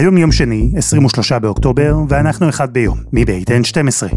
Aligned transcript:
היום 0.00 0.16
יום 0.16 0.32
שני, 0.32 0.70
23 0.76 1.32
באוקטובר, 1.32 1.94
ואנחנו 2.08 2.48
אחד 2.48 2.72
ביום, 2.72 2.98
מבית 3.12 3.50
N12. 3.50 4.14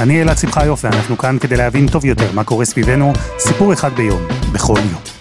אני 0.00 0.22
אלעד 0.22 0.38
שמחיוף, 0.38 0.84
ואנחנו 0.84 1.18
כאן 1.18 1.36
כדי 1.40 1.56
להבין 1.56 1.88
טוב 1.88 2.04
יותר 2.04 2.32
מה 2.32 2.44
קורה 2.44 2.64
סביבנו, 2.64 3.12
סיפור 3.38 3.72
אחד 3.72 3.92
ביום, 3.92 4.20
בכל 4.52 4.78
יום. 4.92 5.15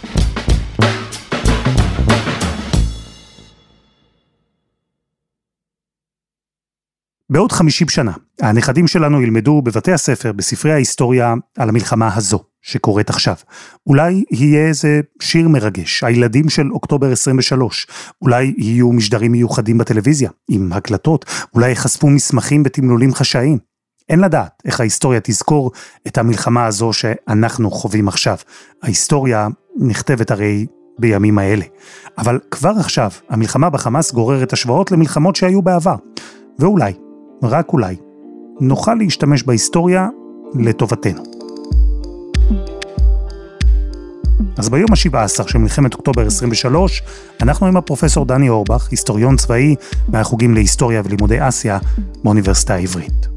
בעוד 7.35 7.51
50 7.51 7.89
שנה, 7.89 8.11
הנכדים 8.41 8.87
שלנו 8.87 9.21
ילמדו 9.21 9.61
בבתי 9.61 9.91
הספר, 9.91 10.31
בספרי 10.31 10.71
ההיסטוריה, 10.71 11.33
על 11.57 11.69
המלחמה 11.69 12.15
הזו, 12.15 12.39
שקורית 12.61 13.09
עכשיו. 13.09 13.35
אולי 13.87 14.23
יהיה 14.31 14.67
איזה 14.67 15.01
שיר 15.21 15.47
מרגש, 15.47 16.03
הילדים 16.03 16.49
של 16.49 16.71
אוקטובר 16.71 17.11
23. 17.11 17.87
אולי 18.21 18.53
יהיו 18.57 18.91
משדרים 18.91 19.31
מיוחדים 19.31 19.77
בטלוויזיה, 19.77 20.29
עם 20.49 20.73
הקלטות, 20.73 21.25
אולי 21.53 21.69
ייחשפו 21.69 22.09
מסמכים 22.09 22.63
בתמלולים 22.63 23.13
חשאיים. 23.13 23.57
אין 24.09 24.19
לדעת 24.19 24.51
איך 24.65 24.79
ההיסטוריה 24.79 25.19
תזכור 25.23 25.71
את 26.07 26.17
המלחמה 26.17 26.65
הזו 26.65 26.93
שאנחנו 26.93 27.71
חווים 27.71 28.07
עכשיו. 28.07 28.37
ההיסטוריה 28.83 29.47
נכתבת 29.79 30.31
הרי 30.31 30.65
בימים 30.99 31.37
האלה. 31.37 31.65
אבל 32.17 32.39
כבר 32.51 32.73
עכשיו, 32.79 33.11
המלחמה 33.29 33.69
בחמאס 33.69 34.11
גוררת 34.11 34.53
השוואות 34.53 34.91
למלחמות 34.91 35.35
שהיו 35.35 35.61
בעבר. 35.61 35.95
ואולי, 36.59 36.93
רק 37.47 37.73
אולי, 37.73 37.95
נוכל 38.59 38.93
להשתמש 38.93 39.43
בהיסטוריה 39.43 40.07
לטובתנו. 40.53 41.23
אז 44.57 44.69
ביום 44.69 44.89
ה-17 44.91 45.47
של 45.47 45.57
מלחמת 45.57 45.93
אוקטובר 45.93 46.27
23, 46.27 47.03
אנחנו 47.41 47.67
עם 47.67 47.77
הפרופסור 47.77 48.25
דני 48.25 48.49
אורבך, 48.49 48.87
היסטוריון 48.91 49.35
צבאי 49.35 49.75
מהחוגים 50.07 50.53
להיסטוריה 50.53 51.01
ולימודי 51.05 51.47
אסיה 51.47 51.79
באוניברסיטה 52.23 52.73
העברית. 52.73 53.27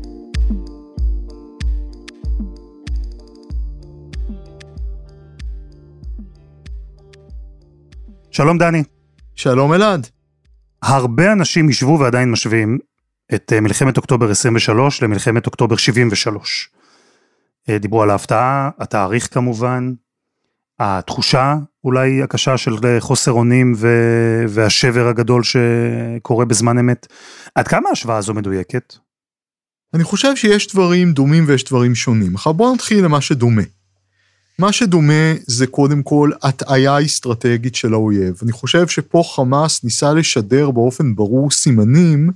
שלום 8.31 8.59
דני. 8.59 8.83
שלום 9.35 9.75
אלעד. 9.75 10.07
הרבה 10.83 11.33
אנשים 11.33 11.71
ישבו 11.71 11.99
ועדיין 12.01 12.31
משווים 12.31 12.79
את 13.35 13.53
אה, 13.53 13.61
מלחמת 13.61 13.97
אוקטובר 13.97 14.31
23 14.31 15.03
למלחמת 15.03 15.47
אוקטובר 15.47 15.77
73. 15.77 16.71
אה, 17.69 17.79
דיברו 17.79 18.03
על 18.03 18.11
ההפתעה, 18.11 18.71
התאריך 18.79 19.35
כמובן, 19.35 19.93
התחושה 20.79 21.57
אולי 21.85 22.23
הקשה 22.23 22.57
של 22.57 22.75
אה, 22.85 23.01
חוסר 23.01 23.33
אונים 23.33 23.75
ו- 23.77 24.45
והשבר 24.49 25.09
הגדול 25.09 25.43
שקורה 25.43 26.45
בזמן 26.45 26.79
אמת. 26.79 27.07
עד 27.55 27.69
כמה 27.69 27.89
ההשוואה 27.89 28.17
הזו 28.17 28.35
מדויקת? 28.35 28.95
אני 29.95 30.05
חושב 30.05 30.37
שיש 30.37 30.73
דברים 30.73 31.13
דומים 31.13 31.45
ויש 31.47 31.65
דברים 31.65 31.95
שונים. 31.95 32.35
עכשיו 32.35 32.55
בוא 32.55 32.75
נתחיל 32.75 33.05
למה 33.05 33.21
שדומה. 33.21 33.63
מה 34.59 34.73
שדומה 34.73 35.33
זה 35.47 35.67
קודם 35.67 36.03
כל 36.03 36.31
הטעיה 36.43 37.05
אסטרטגית 37.05 37.75
של 37.75 37.93
האויב. 37.93 38.35
אני 38.43 38.53
חושב 38.53 38.89
שפה 38.89 39.23
חמאס 39.35 39.85
ניסה 39.85 40.13
לשדר 40.13 40.71
באופן 40.71 41.15
ברור 41.15 41.51
סימנים 41.51 42.31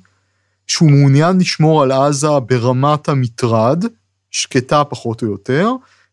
שהוא 0.67 0.91
מעוניין 0.91 1.39
לשמור 1.39 1.83
על 1.83 1.93
עזה 1.93 2.41
ברמת 2.47 3.09
המטרד, 3.09 3.85
שקטה 4.31 4.85
פחות 4.85 5.23
או 5.23 5.27
יותר, 5.27 5.71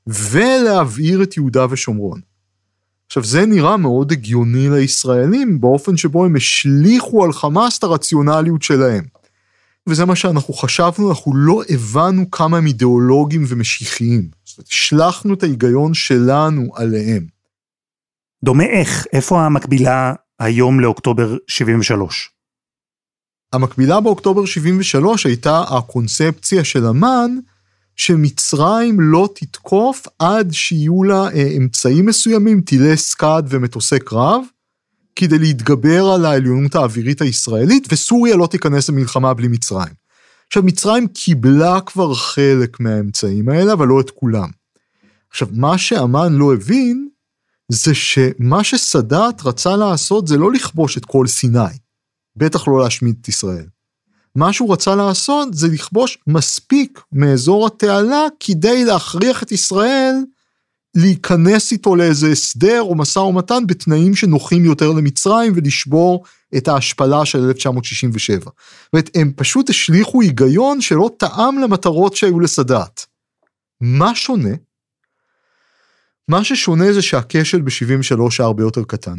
ולהבעיר 0.07 1.23
את 1.23 1.37
יהודה 1.37 1.65
ושומרון. 1.69 2.21
עכשיו 3.07 3.23
זה 3.23 3.45
נראה 3.45 3.77
מאוד 3.77 4.11
הגיוני 4.11 4.69
לישראלים 4.69 5.61
באופן 5.61 5.97
שבו 5.97 6.25
הם 6.25 6.35
השליכו 6.35 7.23
על 7.25 7.33
חמאס 7.33 7.77
את 7.77 7.83
הרציונליות 7.83 8.61
שלהם. 8.61 9.03
וזה 9.87 10.05
מה 10.05 10.15
שאנחנו 10.15 10.53
חשבנו, 10.53 11.09
אנחנו 11.09 11.35
לא 11.35 11.61
הבנו 11.69 12.31
כמה 12.31 12.57
הם 12.57 12.67
אידיאולוגיים 12.67 13.45
ומשיחיים. 13.47 14.29
זאת 14.45 14.57
אומרת, 14.57 14.69
השלכנו 14.71 15.33
את 15.33 15.43
ההיגיון 15.43 15.93
שלנו 15.93 16.71
עליהם. 16.75 17.27
דומה 18.43 18.63
איך? 18.63 19.07
איפה 19.13 19.45
המקבילה 19.45 20.13
היום 20.39 20.79
לאוקטובר 20.79 21.37
73? 21.47 22.31
המקבילה 23.53 23.99
באוקטובר 23.99 24.45
73 24.45 25.25
הייתה 25.25 25.63
הקונספציה 25.69 26.63
של 26.63 26.85
אמ"ן, 26.85 27.37
שמצרים 27.95 29.01
לא 29.01 29.29
תתקוף 29.35 30.07
עד 30.19 30.51
שיהיו 30.51 31.03
לה 31.03 31.27
אה, 31.33 31.47
אמצעים 31.57 32.05
מסוימים, 32.05 32.61
טילי 32.61 32.97
סקאד 32.97 33.45
ומטוסי 33.49 33.99
קרב, 33.99 34.41
כדי 35.15 35.39
להתגבר 35.39 36.05
על 36.05 36.25
העליונות 36.25 36.75
האווירית 36.75 37.21
הישראלית, 37.21 37.87
וסוריה 37.91 38.35
לא 38.35 38.47
תיכנס 38.47 38.89
למלחמה 38.89 39.33
בלי 39.33 39.47
מצרים. 39.47 39.93
עכשיו, 40.47 40.63
מצרים 40.63 41.07
קיבלה 41.07 41.81
כבר 41.85 42.13
חלק 42.13 42.79
מהאמצעים 42.79 43.49
האלה, 43.49 43.73
אבל 43.73 43.87
לא 43.87 43.99
את 43.99 44.09
כולם. 44.09 44.49
עכשיו, 45.31 45.47
מה 45.51 45.77
שאמ"ן 45.77 46.33
לא 46.33 46.53
הבין, 46.53 47.09
זה 47.71 47.95
שמה 47.95 48.63
שסאדאת 48.63 49.41
רצה 49.45 49.75
לעשות 49.75 50.27
זה 50.27 50.37
לא 50.37 50.51
לכבוש 50.51 50.97
את 50.97 51.05
כל 51.05 51.27
סיני, 51.27 51.77
בטח 52.39 52.67
לא 52.67 52.79
להשמיד 52.83 53.15
את 53.21 53.27
ישראל. 53.27 53.65
מה 54.35 54.53
שהוא 54.53 54.73
רצה 54.73 54.95
לעשות 54.95 55.53
זה 55.53 55.67
לכבוש 55.67 56.17
מספיק 56.27 57.01
מאזור 57.11 57.67
התעלה 57.67 58.25
כדי 58.39 58.85
להכריח 58.85 59.43
את 59.43 59.51
ישראל 59.51 60.15
להיכנס 60.95 61.71
איתו 61.71 61.95
לאיזה 61.95 62.27
הסדר 62.31 62.81
או 62.81 62.95
משא 62.95 63.19
ומתן 63.19 63.67
בתנאים 63.67 64.15
שנוחים 64.15 64.65
יותר 64.65 64.91
למצרים 64.91 65.53
ולשבור 65.55 66.23
את 66.57 66.67
ההשפלה 66.67 67.25
של 67.25 67.39
1967. 67.47 68.39
זאת 68.39 68.53
אומרת, 68.93 69.09
הם 69.15 69.31
פשוט 69.35 69.69
השליכו 69.69 70.21
היגיון 70.21 70.81
שלא 70.81 71.09
טעם 71.17 71.59
למטרות 71.59 72.15
שהיו 72.15 72.39
לסאדאת. 72.39 73.01
מה 73.81 74.15
שונה? 74.15 74.55
מה 76.27 76.43
ששונה 76.43 76.93
זה 76.93 77.01
שהכשל 77.01 77.61
ב-73 77.61 78.21
היה 78.39 78.45
הרבה 78.45 78.63
יותר 78.63 78.83
קטן. 78.83 79.17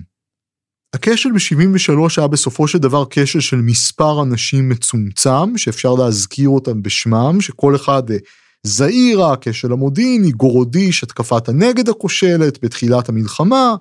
הכשל 0.95 1.33
ב-73 1.33 1.93
היה 2.17 2.27
בסופו 2.27 2.69
של 2.69 2.79
דבר 2.79 3.05
כשל 3.11 3.41
של 3.41 3.57
מספר 3.57 4.23
אנשים 4.23 4.69
מצומצם, 4.69 5.59
שאפשר 5.59 5.95
להזכיר 5.95 6.49
אותם 6.49 6.83
בשמם, 6.83 7.41
שכל 7.41 7.77
אחד 7.77 8.11
אה, 8.11 8.17
זעירה, 8.63 9.33
הכשל 9.33 9.73
המודיעיני, 9.73 10.31
גורודיש, 10.31 11.03
התקפת 11.03 11.49
הנגד 11.49 11.89
הכושלת 11.89 12.65
בתחילת 12.65 13.09
המלחמה, 13.09 13.75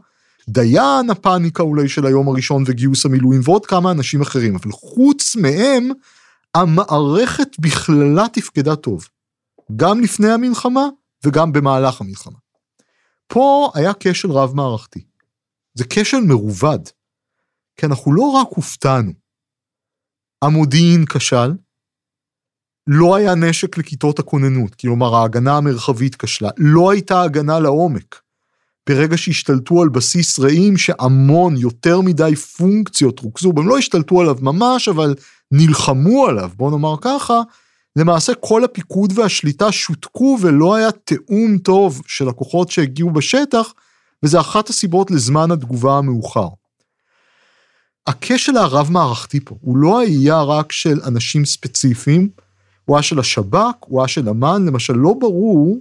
דיין, 0.50 1.10
הפאניקה 1.10 1.64
אולי 1.64 1.90
של 1.90 2.06
היום 2.06 2.28
הראשון 2.28 2.64
וגיוס 2.68 3.06
המילואים, 3.06 3.42
ועוד 3.44 3.66
כמה 3.66 3.92
אנשים 3.92 4.22
אחרים, 4.22 4.56
אבל 4.56 4.72
חוץ 4.72 5.36
מהם, 5.36 5.90
המערכת 6.56 7.60
בכללה 7.60 8.26
תפקדה 8.34 8.76
טוב. 8.76 9.08
גם 9.76 10.02
לפני 10.02 10.32
המלחמה 10.32 10.88
וגם 11.26 11.52
במהלך 11.52 12.02
המלחמה. 12.02 12.38
פה 13.28 13.72
היה 13.76 13.92
כשל 14.00 14.32
רב 14.32 14.56
מערכתי. 14.56 15.04
זה 15.74 15.84
כשל 15.90 16.20
מרובד. 16.20 16.80
כי 17.80 17.86
אנחנו 17.86 18.14
לא 18.14 18.24
רק 18.24 18.48
הופתענו. 18.50 19.12
המודיעין 20.42 21.06
כשל, 21.06 21.52
לא 22.88 23.16
היה 23.16 23.36
נשק 23.36 23.78
לכיתות 23.78 24.20
הכוננות, 24.20 24.76
כלומר 24.76 25.16
ההגנה 25.16 25.58
המרחבית 25.58 26.16
כשלה, 26.16 26.50
לא 26.58 26.92
הייתה 26.92 27.22
הגנה 27.22 27.60
לעומק. 27.60 28.22
ברגע 28.90 29.18
שהשתלטו 29.18 29.82
על 29.82 29.90
בסיס 29.90 30.40
רעים 30.40 30.78
שהמון, 30.78 31.58
יותר 31.58 32.02
מדי 32.02 32.36
פונקציות 32.36 33.20
רוכזו, 33.20 33.54
הם 33.58 33.68
לא 33.68 33.78
השתלטו 33.78 34.22
עליו 34.22 34.36
ממש, 34.42 34.88
אבל 34.88 35.16
נלחמו 35.52 36.26
עליו, 36.26 36.52
בוא 36.56 36.72
נאמר 36.72 36.96
ככה, 37.02 37.42
למעשה 37.96 38.34
כל 38.36 38.64
הפיקוד 38.64 39.14
והשליטה 39.16 39.72
שותקו 39.72 40.38
ולא 40.42 40.76
היה 40.76 40.92
תיאום 40.92 41.58
טוב 41.58 42.02
של 42.08 42.30
הכוחות 42.30 42.72
שהגיעו 42.72 43.12
בשטח, 43.12 43.74
וזה 44.24 44.40
אחת 44.40 44.70
הסיבות 44.70 45.12
לזמן 45.12 45.52
התגובה 45.52 45.98
המאוחר. 45.98 46.48
הכשל 48.10 48.58
הרב-מערכתי 48.58 49.40
פה, 49.40 49.56
הוא 49.62 49.78
לא 49.78 50.00
היה 50.00 50.42
רק 50.42 50.72
של 50.72 51.00
אנשים 51.06 51.46
ספציפיים, 51.46 52.30
הוא 52.86 52.96
היה 52.96 53.04
של 53.04 53.20
השב"כ, 53.20 53.76
הוא 53.80 54.02
היה 54.02 54.08
של 54.08 54.30
אמ"ן, 54.30 54.66
למשל 54.66 54.94
לא 54.94 55.14
ברור, 55.20 55.78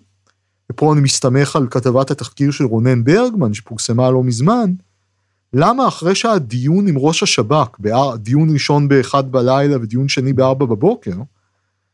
ופה 0.73 0.93
אני 0.93 1.01
מסתמך 1.01 1.57
על 1.57 1.67
כתבת 1.71 2.11
התחקיר 2.11 2.51
של 2.51 2.65
רונן 2.65 3.05
ברגמן 3.05 3.55
שפורסמה 3.55 4.11
לא 4.11 4.25
מזמן, 4.25 4.73
למה 5.53 5.89
אחרי 5.89 6.15
שהיה 6.15 6.39
דיון 6.39 6.89
עם 6.89 6.99
ראש 6.99 7.23
השב"כ, 7.23 7.79
דיון 8.17 8.51
ראשון 8.53 8.89
באחד 8.89 9.33
בלילה 9.33 9.77
ודיון 9.77 10.09
שני 10.09 10.33
בארבע 10.33 10.67
בבוקר, 10.67 11.15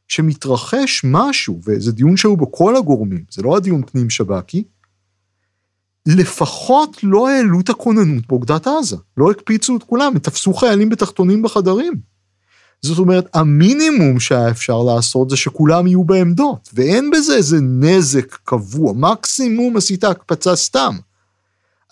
שמתרחש 0.08 1.02
משהו, 1.04 1.60
וזה 1.66 1.92
דיון 1.92 2.16
שהיו 2.16 2.36
בו 2.36 2.52
כל 2.52 2.76
הגורמים, 2.76 3.24
זה 3.30 3.42
לא 3.42 3.56
הדיון 3.56 3.82
פנים 3.82 4.10
שב"כי, 4.10 4.64
לפחות 6.06 6.96
לא 7.02 7.28
העלו 7.28 7.60
את 7.60 7.70
הכוננות 7.70 8.26
באוגדת 8.26 8.66
עזה, 8.66 8.96
לא 9.16 9.30
הקפיצו 9.30 9.76
את 9.76 9.82
כולם, 9.82 10.18
תפסו 10.18 10.54
חיילים 10.54 10.88
בתחתונים 10.88 11.42
בחדרים. 11.42 11.94
זאת 12.82 12.98
אומרת, 12.98 13.36
המינימום 13.36 14.20
שהיה 14.20 14.50
אפשר 14.50 14.82
לעשות 14.82 15.30
זה 15.30 15.36
שכולם 15.36 15.86
יהיו 15.86 16.04
בעמדות, 16.04 16.68
ואין 16.72 17.10
בזה 17.10 17.36
איזה 17.36 17.58
נזק 17.60 18.34
קבוע, 18.44 18.92
מקסימום 18.92 19.76
עשית 19.76 20.04
הקפצה 20.04 20.56
סתם. 20.56 20.96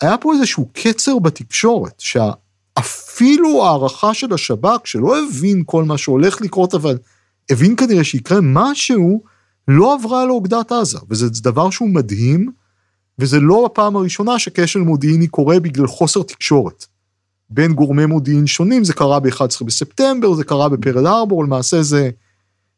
היה 0.01 0.17
פה 0.17 0.33
איזשהו 0.33 0.69
קצר 0.73 1.19
בתקשורת, 1.19 1.99
שאפילו 1.99 3.65
הערכה 3.65 4.13
של 4.13 4.33
השב"כ, 4.33 4.81
שלא 4.83 5.23
הבין 5.23 5.63
כל 5.65 5.83
מה 5.83 5.97
שהולך 5.97 6.41
לקרות, 6.41 6.73
אבל 6.73 6.97
הבין 7.51 7.75
כנראה 7.75 8.03
שיקרה 8.03 8.39
משהו, 8.41 9.23
לא 9.67 9.93
עברה 9.93 10.25
לאוגדת 10.25 10.71
עזה, 10.71 10.99
וזה 11.09 11.29
דבר 11.29 11.69
שהוא 11.69 11.89
מדהים, 11.89 12.51
וזה 13.19 13.39
לא 13.39 13.65
הפעם 13.65 13.95
הראשונה 13.95 14.39
שכשל 14.39 14.79
מודיעיני 14.79 15.27
קורה 15.27 15.59
בגלל 15.59 15.87
חוסר 15.87 16.23
תקשורת. 16.23 16.85
בין 17.49 17.73
גורמי 17.73 18.05
מודיעין 18.05 18.47
שונים, 18.47 18.83
זה 18.83 18.93
קרה 18.93 19.19
ב-11 19.19 19.63
בספטמבר, 19.65 20.33
זה 20.33 20.43
קרה 20.43 20.69
בפרל 20.69 21.07
הרבור, 21.07 21.43
למעשה 21.43 21.81
זה 21.81 22.09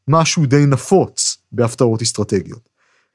משהו 0.08 0.46
די 0.46 0.66
נפוץ 0.66 1.38
בהפתעות 1.52 2.02
אסטרטגיות. 2.02 2.70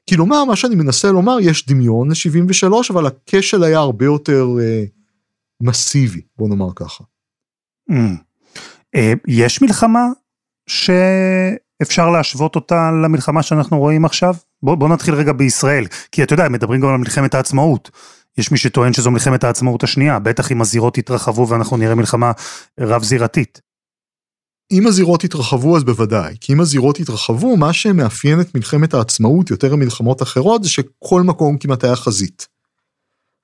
כלומר, 0.09 0.45
מה 0.45 0.55
שאני 0.55 0.75
מנסה 0.75 1.11
לומר, 1.11 1.37
יש 1.41 1.67
דמיון 1.67 2.09
ל-73, 2.09 2.73
אבל 2.89 3.05
הכשל 3.05 3.63
היה 3.63 3.79
הרבה 3.79 4.05
יותר 4.05 4.47
אה, 4.61 4.83
מסיבי, 5.61 6.21
בוא 6.37 6.49
נאמר 6.49 6.69
ככה. 6.75 7.03
Mm. 7.91 7.95
אה, 8.95 9.13
יש 9.27 9.61
מלחמה 9.61 10.07
שאפשר 10.67 12.09
להשוות 12.09 12.55
אותה 12.55 12.91
למלחמה 13.03 13.43
שאנחנו 13.43 13.79
רואים 13.79 14.05
עכשיו? 14.05 14.35
בוא, 14.63 14.75
בוא 14.75 14.89
נתחיל 14.89 15.13
רגע 15.13 15.33
בישראל, 15.33 15.85
כי 16.11 16.23
אתה 16.23 16.33
יודע, 16.33 16.49
מדברים 16.49 16.81
גם 16.81 16.87
על 16.87 16.97
מלחמת 16.97 17.35
העצמאות. 17.35 17.91
יש 18.37 18.51
מי 18.51 18.57
שטוען 18.57 18.93
שזו 18.93 19.11
מלחמת 19.11 19.43
העצמאות 19.43 19.83
השנייה, 19.83 20.19
בטח 20.19 20.51
אם 20.51 20.61
הזירות 20.61 20.97
יתרחבו 20.97 21.47
ואנחנו 21.47 21.77
נראה 21.77 21.95
מלחמה 21.95 22.31
רב-זירתית. 22.79 23.61
אם 24.71 24.87
הזירות 24.87 25.23
יתרחבו 25.23 25.77
אז 25.77 25.83
בוודאי, 25.83 26.35
כי 26.41 26.53
אם 26.53 26.61
הזירות 26.61 26.99
יתרחבו, 26.99 27.57
מה 27.57 27.73
שמאפיין 27.73 28.41
את 28.41 28.55
מלחמת 28.55 28.93
העצמאות 28.93 29.49
יותר 29.49 29.75
ממלחמות 29.75 30.21
אחרות 30.21 30.63
זה 30.63 30.69
שכל 30.69 31.21
מקום 31.21 31.57
כמעט 31.57 31.83
היה 31.83 31.95
חזית. 31.95 32.47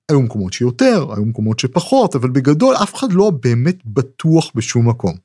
היו 0.09 0.21
מקומות 0.21 0.53
שיותר, 0.53 1.13
היו 1.13 1.25
מקומות 1.25 1.59
שפחות, 1.59 2.15
אבל 2.15 2.29
בגדול 2.29 2.75
אף 2.75 2.95
אחד 2.95 3.11
לא 3.11 3.31
באמת 3.43 3.85
בטוח 3.85 4.51
בשום 4.55 4.89
מקום. 4.89 5.15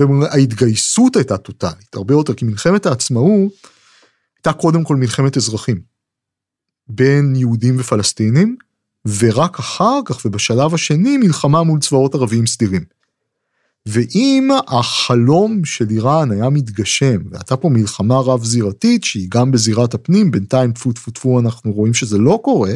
וההתגייסות 0.00 1.16
הייתה 1.16 1.36
טוטאלית, 1.36 1.94
הרבה 1.94 2.14
יותר, 2.14 2.34
כי 2.34 2.44
מלחמת 2.44 2.86
העצמאות 2.86 3.52
הייתה 4.38 4.52
קודם 4.52 4.84
כל 4.84 4.96
מלחמת 4.96 5.36
אזרחים. 5.36 5.80
בין 6.88 7.36
יהודים 7.36 7.76
ופלסטינים, 7.78 8.56
ורק 9.18 9.58
אחר 9.58 10.00
כך 10.04 10.24
ובשלב 10.24 10.74
השני 10.74 11.16
מלחמה 11.16 11.62
מול 11.62 11.80
צבאות 11.80 12.14
ערביים 12.14 12.46
סדירים. 12.46 12.84
ואם 13.86 14.48
החלום 14.68 15.64
של 15.64 15.90
איראן 15.90 16.30
היה 16.30 16.50
מתגשם, 16.50 17.18
והייתה 17.30 17.56
פה 17.56 17.68
מלחמה 17.68 18.14
רב-זירתית 18.18 19.04
שהיא 19.04 19.28
גם 19.30 19.50
בזירת 19.50 19.94
הפנים, 19.94 20.30
בינתיים 20.30 20.72
טפו 20.72 20.92
טפו 20.92 21.10
טפו 21.10 21.40
אנחנו 21.40 21.72
רואים 21.72 21.94
שזה 21.94 22.18
לא 22.18 22.40
קורה, 22.44 22.72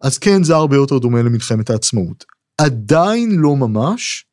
אז 0.00 0.18
כן 0.18 0.44
זה 0.44 0.54
הרבה 0.54 0.76
יותר 0.76 0.98
דומה 0.98 1.22
למלחמת 1.22 1.70
העצמאות. 1.70 2.24
עדיין 2.58 3.30
לא 3.30 3.56
ממש, 3.56 4.24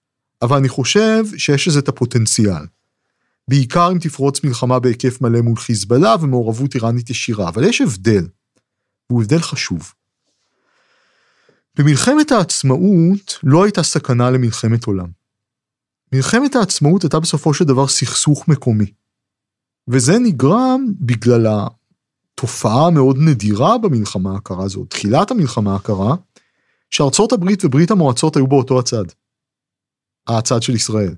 אבל 0.41 0.57
אני 0.57 0.69
חושב 0.69 1.23
שיש 1.37 1.67
לזה 1.67 1.79
את 1.79 1.87
הפוטנציאל. 1.87 2.63
בעיקר 3.50 3.92
אם 3.92 4.00
תפרוץ 4.00 4.44
מלחמה 4.44 4.80
בהיקף 4.80 5.22
מלא 5.22 5.42
מול 5.42 5.57
חיזבאללה 5.57 6.16
ומעורבות 6.22 6.75
איראנית 6.75 7.10
ישירה, 7.10 7.50
אבל 7.50 7.63
יש 7.63 7.81
הבדל, 7.81 8.28
והוא 9.10 9.22
הבדל 9.22 9.40
חשוב. 9.40 9.94
במלחמת 11.78 12.31
העצמאות 12.31 13.40
לא 13.44 13.63
הייתה 13.63 13.84
סכנה 13.84 14.31
למלחמת 14.31 14.86
עולם. 14.86 15.07
מלחמת 16.13 16.56
העצמאות 16.56 17.04
הייתה 17.04 17.19
בסופו 17.19 17.54
של 17.54 17.66
דבר 17.66 17.88
סכסוך 17.88 18.48
מקומי. 18.48 18.94
וזה 19.88 20.19
נגרם 20.19 20.86
בגלל 21.00 21.48
התופעה 21.48 22.88
המאוד 22.88 23.18
נדירה 23.19 23.78
במלחמה 23.78 24.36
הקרה 24.36 24.63
הזו, 24.63 24.86
תחילת 24.86 25.31
המלחמה 25.31 25.75
הקרה, 25.75 26.16
שארצות 26.90 27.31
הברית 27.31 27.66
וברית 27.66 27.92
המועצות 27.92 28.36
היו 28.36 28.48
באותו 28.48 28.80
הצד. 28.80 29.06
הצד 30.28 30.62
של 30.62 30.75
ישראל. 30.75 31.16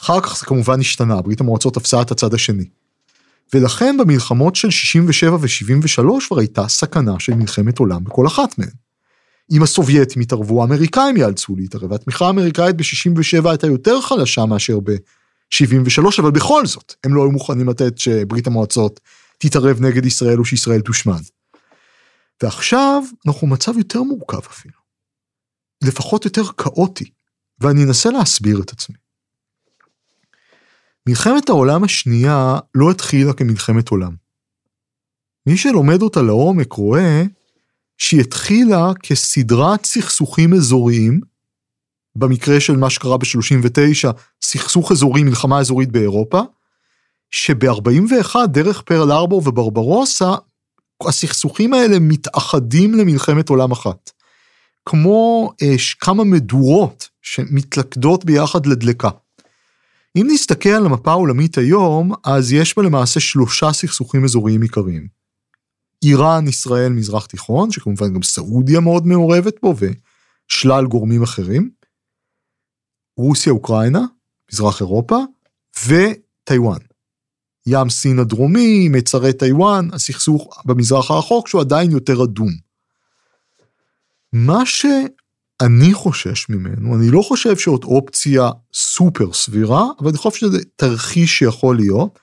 אחר 0.00 0.20
כך 0.20 0.38
זה 0.38 0.46
כמובן 0.46 0.80
השתנה, 0.80 1.22
ברית 1.22 1.40
המועצות 1.40 1.74
תפסה 1.74 2.02
את 2.02 2.10
הצד 2.10 2.34
השני. 2.34 2.64
ולכן 3.54 3.96
במלחמות 3.98 4.56
של 4.56 4.70
67 4.70 5.36
ו-73 5.40 6.26
כבר 6.28 6.38
הייתה 6.38 6.68
סכנה 6.68 7.20
של 7.20 7.34
מלחמת 7.34 7.78
עולם 7.78 8.04
בכל 8.04 8.26
אחת 8.26 8.58
מהן. 8.58 8.68
אם 9.52 9.62
הסובייטים 9.62 10.22
יתערבו, 10.22 10.62
האמריקאים 10.62 11.16
ייאלצו 11.16 11.56
להתערב. 11.56 11.92
התמיכה 11.92 12.26
האמריקאית 12.26 12.76
ב-67 12.76 13.48
הייתה 13.48 13.66
יותר 13.66 14.00
חלשה 14.00 14.46
מאשר 14.46 14.80
ב-73, 14.80 16.02
אבל 16.18 16.30
בכל 16.30 16.66
זאת, 16.66 16.94
הם 17.04 17.14
לא 17.14 17.22
היו 17.22 17.30
מוכנים 17.30 17.68
לתת 17.68 17.98
שברית 17.98 18.46
המועצות 18.46 19.00
תתערב 19.38 19.80
נגד 19.80 20.06
ישראל 20.06 20.38
או 20.38 20.44
שישראל 20.44 20.80
תושמד. 20.80 21.22
ועכשיו 22.42 23.02
אנחנו 23.26 23.46
במצב 23.46 23.78
יותר 23.78 24.02
מורכב 24.02 24.46
אפילו. 24.50 24.78
לפחות 25.84 26.24
יותר 26.24 26.44
כאוטי, 26.44 27.10
ואני 27.60 27.84
אנסה 27.84 28.10
להסביר 28.10 28.60
את 28.60 28.70
עצמי. 28.70 28.96
מלחמת 31.08 31.48
העולם 31.48 31.84
השנייה 31.84 32.58
לא 32.74 32.90
התחילה 32.90 33.32
כמלחמת 33.32 33.88
עולם. 33.88 34.14
מי 35.46 35.56
שלומד 35.56 36.02
אותה 36.02 36.22
לעומק 36.22 36.72
רואה 36.72 37.22
שהיא 37.98 38.20
התחילה 38.20 38.92
כסדרת 39.02 39.84
סכסוכים 39.84 40.54
אזוריים, 40.54 41.20
במקרה 42.16 42.60
של 42.60 42.76
מה 42.76 42.90
שקרה 42.90 43.16
ב-39, 43.16 44.12
סכסוך 44.42 44.92
אזורי, 44.92 45.22
מלחמה 45.22 45.58
אזורית 45.58 45.92
באירופה, 45.92 46.40
שב-41 47.30 48.36
דרך 48.46 48.82
פרל 48.82 49.12
ארבור 49.12 49.42
וברברוסה, 49.48 50.34
הסכסוכים 51.08 51.74
האלה 51.74 51.98
מתאחדים 52.00 52.94
למלחמת 52.94 53.48
עולם 53.48 53.72
אחת. 53.72 54.10
כמו 54.84 55.50
אה, 55.62 55.74
כמה 56.00 56.24
מדורות 56.24 57.08
שמתלכדות 57.22 58.24
ביחד 58.24 58.66
לדלקה. 58.66 59.08
אם 60.20 60.26
נסתכל 60.30 60.68
על 60.68 60.86
המפה 60.86 61.10
העולמית 61.10 61.58
היום, 61.58 62.12
אז 62.24 62.52
יש 62.52 62.76
בה 62.76 62.82
למעשה 62.82 63.20
שלושה 63.20 63.72
סכסוכים 63.72 64.24
אזוריים 64.24 64.62
עיקריים. 64.62 65.08
איראן, 66.04 66.48
ישראל, 66.48 66.92
מזרח 66.92 67.26
תיכון, 67.26 67.70
שכמובן 67.70 68.14
גם 68.14 68.22
סעודיה 68.22 68.80
מאוד 68.80 69.06
מעורבת 69.06 69.54
בו, 69.62 69.74
ושלל 69.78 70.86
גורמים 70.86 71.22
אחרים, 71.22 71.70
רוסיה, 73.16 73.52
אוקראינה, 73.52 74.02
מזרח 74.52 74.80
אירופה, 74.80 75.16
וטיוואן. 75.86 76.78
ים 77.66 77.90
סין 77.90 78.18
הדרומי, 78.18 78.88
מצרי 78.88 79.32
טיוואן, 79.32 79.88
הסכסוך 79.92 80.62
במזרח 80.64 81.10
הרחוק 81.10 81.48
שהוא 81.48 81.60
עדיין 81.60 81.90
יותר 81.90 82.24
אדום. 82.24 82.50
מה 84.32 84.66
שאני 85.62 85.94
חושש 85.94 86.48
ממנו, 86.48 86.96
אני 86.96 87.10
לא 87.10 87.22
חושב 87.22 87.56
שעוד 87.56 87.84
אופציה 87.84 88.50
סופר 88.74 89.32
סבירה, 89.32 89.84
אבל 90.00 90.08
אני 90.08 90.18
חושב 90.18 90.38
שזה 90.38 90.58
תרחיש 90.76 91.38
שיכול 91.38 91.76
להיות, 91.76 92.18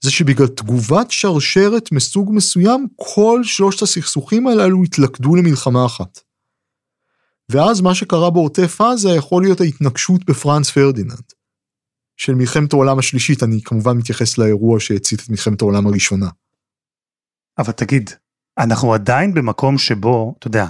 זה 0.00 0.10
שבגלל 0.10 0.46
תגובת 0.46 1.10
שרשרת 1.10 1.92
מסוג 1.92 2.30
מסוים, 2.32 2.86
כל 2.96 3.40
שלושת 3.44 3.82
הסכסוכים 3.82 4.46
הללו 4.46 4.82
התלכדו 4.84 5.36
למלחמה 5.36 5.86
אחת. 5.86 6.20
ואז 7.48 7.80
מה 7.80 7.94
שקרה 7.94 8.30
בעוטף 8.30 8.80
עזה 8.80 9.10
יכול 9.10 9.42
להיות 9.42 9.60
ההתנגשות 9.60 10.24
בפרנס 10.24 10.70
פרדיננד. 10.70 11.32
של 12.16 12.34
מלחמת 12.34 12.72
העולם 12.72 12.98
השלישית, 12.98 13.42
אני 13.42 13.62
כמובן 13.64 13.96
מתייחס 13.96 14.38
לאירוע 14.38 14.80
שהצית 14.80 15.20
את 15.20 15.28
מלחמת 15.28 15.62
העולם 15.62 15.86
הראשונה. 15.86 16.28
אבל 17.58 17.72
תגיד, 17.72 18.10
אנחנו 18.58 18.94
עדיין 18.94 19.34
במקום 19.34 19.78
שבו, 19.78 20.34
אתה 20.38 20.46
יודע, 20.46 20.66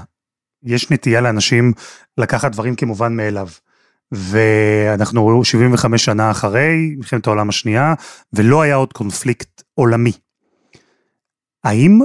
יש 0.65 0.91
נטייה 0.91 1.21
לאנשים 1.21 1.73
לקחת 2.19 2.53
דברים 2.53 2.75
כמובן 2.75 3.17
מאליו. 3.17 3.49
ואנחנו 4.13 5.45
75 5.45 6.05
שנה 6.05 6.31
אחרי 6.31 6.95
מלחמת 6.97 7.27
העולם 7.27 7.49
השנייה, 7.49 7.95
ולא 8.33 8.63
היה 8.63 8.75
עוד 8.75 8.93
קונפליקט 8.93 9.63
עולמי. 9.75 10.13
האם 11.65 12.01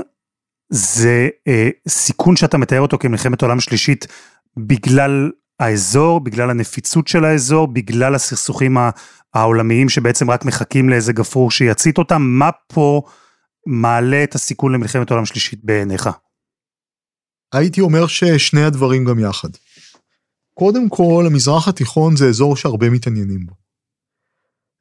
זה 0.69 1.29
אה, 1.47 1.69
סיכון 1.87 2.35
שאתה 2.35 2.57
מתאר 2.57 2.81
אותו 2.81 2.97
כמלחמת 2.97 3.41
עולם 3.41 3.59
שלישית 3.59 4.07
בגלל 4.57 5.31
האזור, 5.59 6.19
בגלל 6.19 6.49
הנפיצות 6.49 7.07
של 7.07 7.25
האזור, 7.25 7.67
בגלל 7.67 8.15
הסכסוכים 8.15 8.77
העולמיים 9.33 9.89
שבעצם 9.89 10.31
רק 10.31 10.45
מחכים 10.45 10.89
לאיזה 10.89 11.13
גפרור 11.13 11.51
שיצית 11.51 11.97
אותם? 11.97 12.21
מה 12.21 12.49
פה 12.67 13.01
מעלה 13.65 14.23
את 14.23 14.35
הסיכון 14.35 14.73
למלחמת 14.73 15.11
עולם 15.11 15.25
שלישית 15.25 15.59
בעיניך? 15.63 16.09
הייתי 17.53 17.81
אומר 17.81 18.07
ששני 18.07 18.63
הדברים 18.63 19.05
גם 19.05 19.19
יחד. 19.19 19.49
קודם 20.53 20.89
כל, 20.89 21.23
המזרח 21.27 21.67
התיכון 21.67 22.15
זה 22.15 22.27
אזור 22.27 22.55
שהרבה 22.55 22.89
מתעניינים 22.89 23.45
בו. 23.45 23.53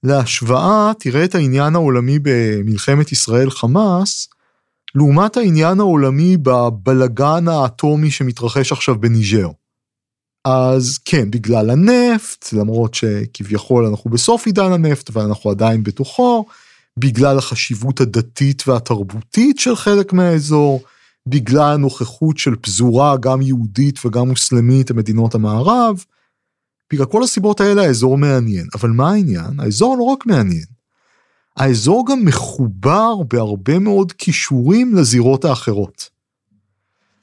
להשוואה, 0.03 0.93
תראה 0.99 1.25
את 1.25 1.35
העניין 1.35 1.75
העולמי 1.75 2.19
במלחמת 2.23 3.13
ישראל-חמאס, 3.13 4.29
לעומת 4.95 5.37
העניין 5.37 5.81
העולמי 5.81 6.37
בבלגן 6.37 7.49
האטומי 7.49 8.11
שמתרחש 8.11 8.73
עכשיו 8.73 9.01
בניג'ר. 9.01 9.49
אז 10.45 10.99
כן, 11.05 11.31
בגלל 11.31 11.71
הנפט, 11.71 12.53
למרות 12.53 12.95
שכביכול 12.95 13.87
אנחנו 13.87 14.11
בסוף 14.11 14.47
עידן 14.47 14.73
הנפט 14.73 15.11
ואנחנו 15.13 15.51
עדיין 15.51 15.83
בתוכו, 15.83 16.47
בגלל 16.99 17.39
החשיבות 17.39 18.01
הדתית 18.01 18.69
והתרבותית 18.69 19.59
של 19.59 19.77
חלק 19.77 20.13
מהאזור, 20.13 20.83
בגלל 21.27 21.73
הנוכחות 21.73 22.39
של 22.39 22.57
פזורה 22.57 23.17
גם 23.17 23.43
יהודית 23.43 24.07
וגם 24.07 24.29
מוסלמית 24.29 24.91
במדינות 24.91 25.35
המערב. 25.35 26.05
בגלל 26.93 27.07
כל 27.07 27.23
הסיבות 27.23 27.61
האלה 27.61 27.83
האזור 27.83 28.19
מעניין, 28.19 28.67
אבל 28.75 28.91
מה 28.91 29.11
העניין? 29.11 29.61
האזור 29.61 29.97
לא 29.99 30.03
רק 30.03 30.27
מעניין, 30.27 30.65
האזור 31.57 32.07
גם 32.09 32.25
מחובר 32.25 33.15
בהרבה 33.31 33.79
מאוד 33.79 34.13
כישורים 34.13 34.95
לזירות 34.95 35.45
האחרות. 35.45 36.11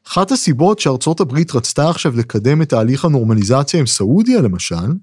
אחת 0.08 0.32
הסיבות 0.32 0.80
שארצות 0.80 1.20
הברית 1.20 1.56
רצתה 1.56 1.90
עכשיו 1.90 2.18
לקדם 2.18 2.62
את 2.62 2.70
תהליך 2.70 3.06
הנורמליזציה 3.06 3.80
עם 3.80 3.86
סעודיה 3.86 4.42
למשל, 4.42 4.94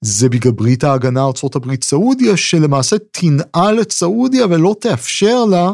זה 0.00 0.28
בגלל 0.28 0.52
ברית 0.52 0.84
ההגנה 0.84 1.24
ארצות 1.24 1.56
הברית 1.56 1.84
סעודיה, 1.84 2.36
שלמעשה 2.36 2.96
תנעל 3.10 3.80
את 3.80 3.92
סעודיה 3.92 4.46
ולא 4.46 4.76
תאפשר 4.80 5.44
לה 5.44 5.70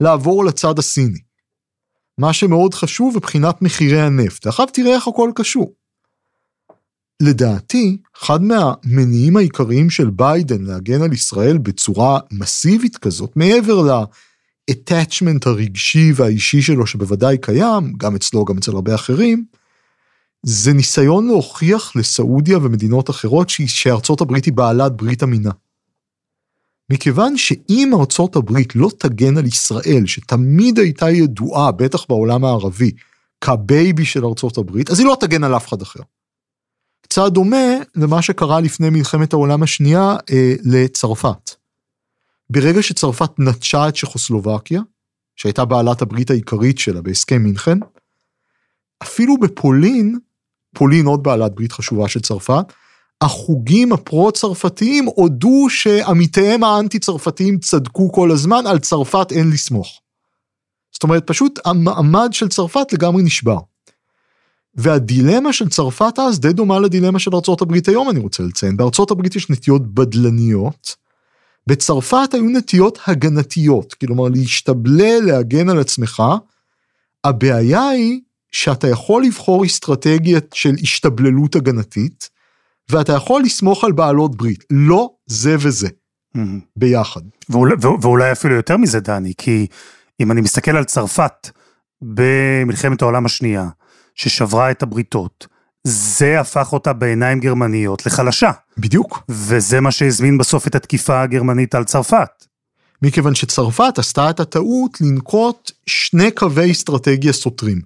לעבור 0.00 0.44
לצד 0.44 0.78
הסיני. 0.78 1.25
מה 2.18 2.32
שמאוד 2.32 2.74
חשוב 2.74 3.16
מבחינת 3.16 3.62
מחירי 3.62 4.00
הנפט. 4.00 4.46
עכשיו 4.46 4.66
תראה 4.72 4.94
איך 4.94 5.08
הכל 5.08 5.30
קשור. 5.34 5.72
לדעתי, 7.22 7.98
אחד 8.22 8.42
מהמניעים 8.42 9.36
העיקריים 9.36 9.90
של 9.90 10.10
ביידן 10.10 10.62
להגן 10.64 11.02
על 11.02 11.12
ישראל 11.12 11.58
בצורה 11.58 12.18
מסיבית 12.32 12.96
כזאת, 12.96 13.36
מעבר 13.36 13.82
ל-attachment 13.82 15.40
הרגשי 15.46 16.12
והאישי 16.14 16.62
שלו 16.62 16.86
שבוודאי 16.86 17.38
קיים, 17.38 17.92
גם 17.96 18.16
אצלו, 18.16 18.44
גם 18.44 18.58
אצל 18.58 18.70
הרבה 18.70 18.94
אחרים, 18.94 19.44
זה 20.42 20.72
ניסיון 20.72 21.26
להוכיח 21.26 21.96
לסעודיה 21.96 22.58
ומדינות 22.58 23.10
אחרות 23.10 23.48
שארצות 23.48 24.20
הברית 24.20 24.44
היא 24.44 24.52
בעלת 24.52 24.96
ברית 24.96 25.22
המינה. 25.22 25.50
מכיוון 26.90 27.36
שאם 27.36 27.90
ארצות 28.00 28.36
הברית 28.36 28.76
לא 28.76 28.90
תגן 28.98 29.38
על 29.38 29.46
ישראל, 29.46 30.06
שתמיד 30.06 30.78
הייתה 30.78 31.10
ידועה, 31.10 31.72
בטח 31.72 32.04
בעולם 32.08 32.44
הערבי, 32.44 32.90
כבייבי 33.40 34.04
של 34.04 34.24
ארצות 34.26 34.58
הברית, 34.58 34.90
אז 34.90 34.98
היא 34.98 35.06
לא 35.06 35.16
תגן 35.20 35.44
על 35.44 35.56
אף 35.56 35.68
אחד 35.68 35.82
אחר. 35.82 36.00
קצת 37.00 37.32
דומה 37.32 37.66
למה 37.94 38.22
שקרה 38.22 38.60
לפני 38.60 38.90
מלחמת 38.90 39.32
העולם 39.32 39.62
השנייה 39.62 40.16
אה, 40.30 40.54
לצרפת. 40.64 41.50
ברגע 42.50 42.82
שצרפת 42.82 43.30
נטשה 43.38 43.88
את 43.88 43.96
צ'כוסלובקיה, 43.96 44.80
שהייתה 45.36 45.64
בעלת 45.64 46.02
הברית 46.02 46.30
העיקרית 46.30 46.78
שלה 46.78 47.02
בהסכם 47.02 47.42
מינכן, 47.42 47.78
אפילו 49.02 49.36
בפולין, 49.36 50.18
פולין 50.74 51.06
עוד 51.06 51.22
בעלת 51.22 51.54
ברית 51.54 51.72
חשובה 51.72 52.08
של 52.08 52.20
צרפת, 52.20 52.72
החוגים 53.20 53.92
הפרו-צרפתיים 53.92 55.04
הודו 55.04 55.66
שעמיתיהם 55.70 56.64
האנטי-צרפתיים 56.64 57.58
צדקו 57.58 58.12
כל 58.12 58.30
הזמן, 58.30 58.66
על 58.66 58.78
צרפת 58.78 59.32
אין 59.32 59.50
לסמוך. 59.50 60.00
זאת 60.92 61.02
אומרת, 61.02 61.26
פשוט 61.26 61.58
המעמד 61.64 62.28
של 62.32 62.48
צרפת 62.48 62.92
לגמרי 62.92 63.22
נשבר. 63.22 63.58
והדילמה 64.74 65.52
של 65.52 65.68
צרפת 65.68 66.18
אז 66.18 66.40
די 66.40 66.52
דומה 66.52 66.80
לדילמה 66.80 67.18
של 67.18 67.30
ארה"ב 67.34 67.74
היום, 67.86 68.10
אני 68.10 68.20
רוצה 68.20 68.42
לציין. 68.42 68.76
בארה"ב 68.76 69.36
יש 69.36 69.50
נטיות 69.50 69.94
בדלניות, 69.94 70.96
בצרפת 71.66 72.34
היו 72.34 72.44
נטיות 72.44 72.98
הגנתיות, 73.06 73.94
כלומר 73.94 74.28
להשתבלל, 74.28 75.20
להגן 75.24 75.68
על 75.68 75.78
עצמך. 75.78 76.22
הבעיה 77.24 77.88
היא 77.88 78.20
שאתה 78.52 78.88
יכול 78.88 79.24
לבחור 79.24 79.66
אסטרטגיה 79.66 80.40
של 80.54 80.74
השתבללות 80.82 81.56
הגנתית, 81.56 82.30
ואתה 82.90 83.12
יכול 83.12 83.42
לסמוך 83.42 83.84
על 83.84 83.92
בעלות 83.92 84.36
ברית, 84.36 84.64
לא 84.70 85.10
זה 85.26 85.56
וזה, 85.58 85.88
mm-hmm. 85.88 86.40
ביחד. 86.76 87.20
ואולי, 87.48 87.74
ואולי 88.02 88.32
אפילו 88.32 88.54
יותר 88.54 88.76
מזה, 88.76 89.00
דני, 89.00 89.32
כי 89.38 89.66
אם 90.20 90.32
אני 90.32 90.40
מסתכל 90.40 90.76
על 90.76 90.84
צרפת 90.84 91.50
במלחמת 92.02 93.02
העולם 93.02 93.26
השנייה, 93.26 93.68
ששברה 94.14 94.70
את 94.70 94.82
הבריתות, 94.82 95.46
זה 95.86 96.40
הפך 96.40 96.72
אותה 96.72 96.92
בעיניים 96.92 97.40
גרמניות 97.40 98.06
לחלשה. 98.06 98.50
בדיוק. 98.78 99.22
וזה 99.28 99.80
מה 99.80 99.90
שהזמין 99.90 100.38
בסוף 100.38 100.66
את 100.66 100.74
התקיפה 100.74 101.22
הגרמנית 101.22 101.74
על 101.74 101.84
צרפת. 101.84 102.46
מכיוון 103.02 103.34
שצרפת 103.34 103.98
עשתה 103.98 104.30
את 104.30 104.40
הטעות 104.40 105.00
לנקוט 105.00 105.70
שני 105.86 106.30
קווי 106.30 106.72
אסטרטגיה 106.72 107.32
סותרים. 107.32 107.80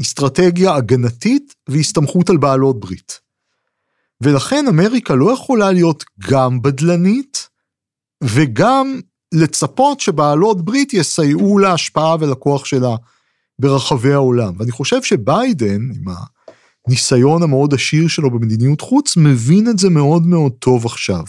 אסטרטגיה 0.00 0.74
הגנתית 0.74 1.54
והסתמכות 1.68 2.30
על 2.30 2.36
בעלות 2.36 2.80
ברית. 2.80 3.20
ולכן 4.22 4.64
אמריקה 4.68 5.14
לא 5.14 5.32
יכולה 5.32 5.72
להיות 5.72 6.04
גם 6.30 6.62
בדלנית 6.62 7.48
וגם 8.24 9.00
לצפות 9.34 10.00
שבעלות 10.00 10.64
ברית 10.64 10.94
יסייעו 10.94 11.58
להשפעה 11.58 12.16
ולכוח 12.20 12.64
שלה 12.64 12.96
ברחבי 13.58 14.12
העולם. 14.12 14.54
ואני 14.58 14.70
חושב 14.70 15.02
שביידן, 15.02 15.80
עם 15.94 16.04
הניסיון 16.86 17.42
המאוד 17.42 17.74
עשיר 17.74 18.08
שלו 18.08 18.30
במדיניות 18.30 18.80
חוץ, 18.80 19.16
מבין 19.16 19.68
את 19.68 19.78
זה 19.78 19.90
מאוד 19.90 20.26
מאוד 20.26 20.52
טוב 20.58 20.86
עכשיו. 20.86 21.24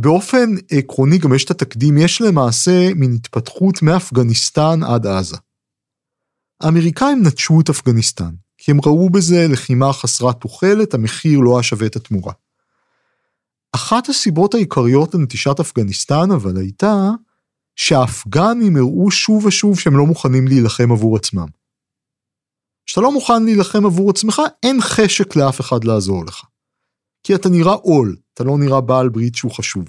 באופן 0.00 0.54
עקרוני 0.70 1.18
גם 1.18 1.34
יש 1.34 1.44
את 1.44 1.50
התקדים, 1.50 1.98
יש 1.98 2.20
למעשה 2.20 2.94
מין 2.94 3.14
התפתחות 3.14 3.82
מאפגניסטן 3.82 4.82
עד 4.82 5.06
עזה. 5.06 5.36
האמריקאים 6.62 7.22
נטשו 7.26 7.60
את 7.60 7.68
אפגניסטן, 7.68 8.34
כי 8.68 8.72
הם 8.72 8.78
ראו 8.86 9.10
בזה 9.10 9.46
לחימה 9.50 9.92
חסרת 9.92 10.40
תוחלת, 10.40 10.94
המחיר 10.94 11.40
לא 11.40 11.56
היה 11.56 11.62
שווה 11.62 11.86
את 11.86 11.96
התמורה. 11.96 12.32
אחת 13.72 14.08
הסיבות 14.08 14.54
העיקריות 14.54 15.14
לנטישת 15.14 15.60
אפגניסטן 15.60 16.30
אבל 16.34 16.56
הייתה 16.56 17.10
שהאפגנים 17.76 18.76
הראו 18.76 19.10
שוב 19.10 19.44
ושוב 19.44 19.78
שהם 19.78 19.96
לא 19.96 20.06
מוכנים 20.06 20.48
להילחם 20.48 20.92
עבור 20.92 21.16
עצמם. 21.16 21.46
כשאתה 22.86 23.00
לא 23.00 23.12
מוכן 23.12 23.44
להילחם 23.44 23.86
עבור 23.86 24.10
עצמך, 24.10 24.42
אין 24.62 24.80
חשק 24.80 25.36
לאף 25.36 25.60
אחד 25.60 25.84
לעזור 25.84 26.24
לך. 26.24 26.44
כי 27.22 27.34
אתה 27.34 27.48
נראה 27.48 27.74
עול, 27.74 28.16
אתה 28.34 28.44
לא 28.44 28.58
נראה 28.58 28.80
בעל 28.80 29.08
ברית 29.08 29.34
שהוא 29.34 29.52
חשוב. 29.52 29.84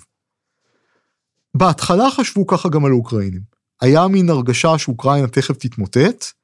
בהתחלה 1.58 2.12
חשבו 2.12 2.48
ככה 2.48 2.70
גם 2.70 2.86
על 2.86 2.92
האוקראינים. 2.92 3.42
היה 3.82 4.08
מין 4.08 4.30
הרגשה 4.30 4.78
שאוקראינה 4.78 5.28
תכף 5.28 5.58
תתמוטט. 5.58 6.39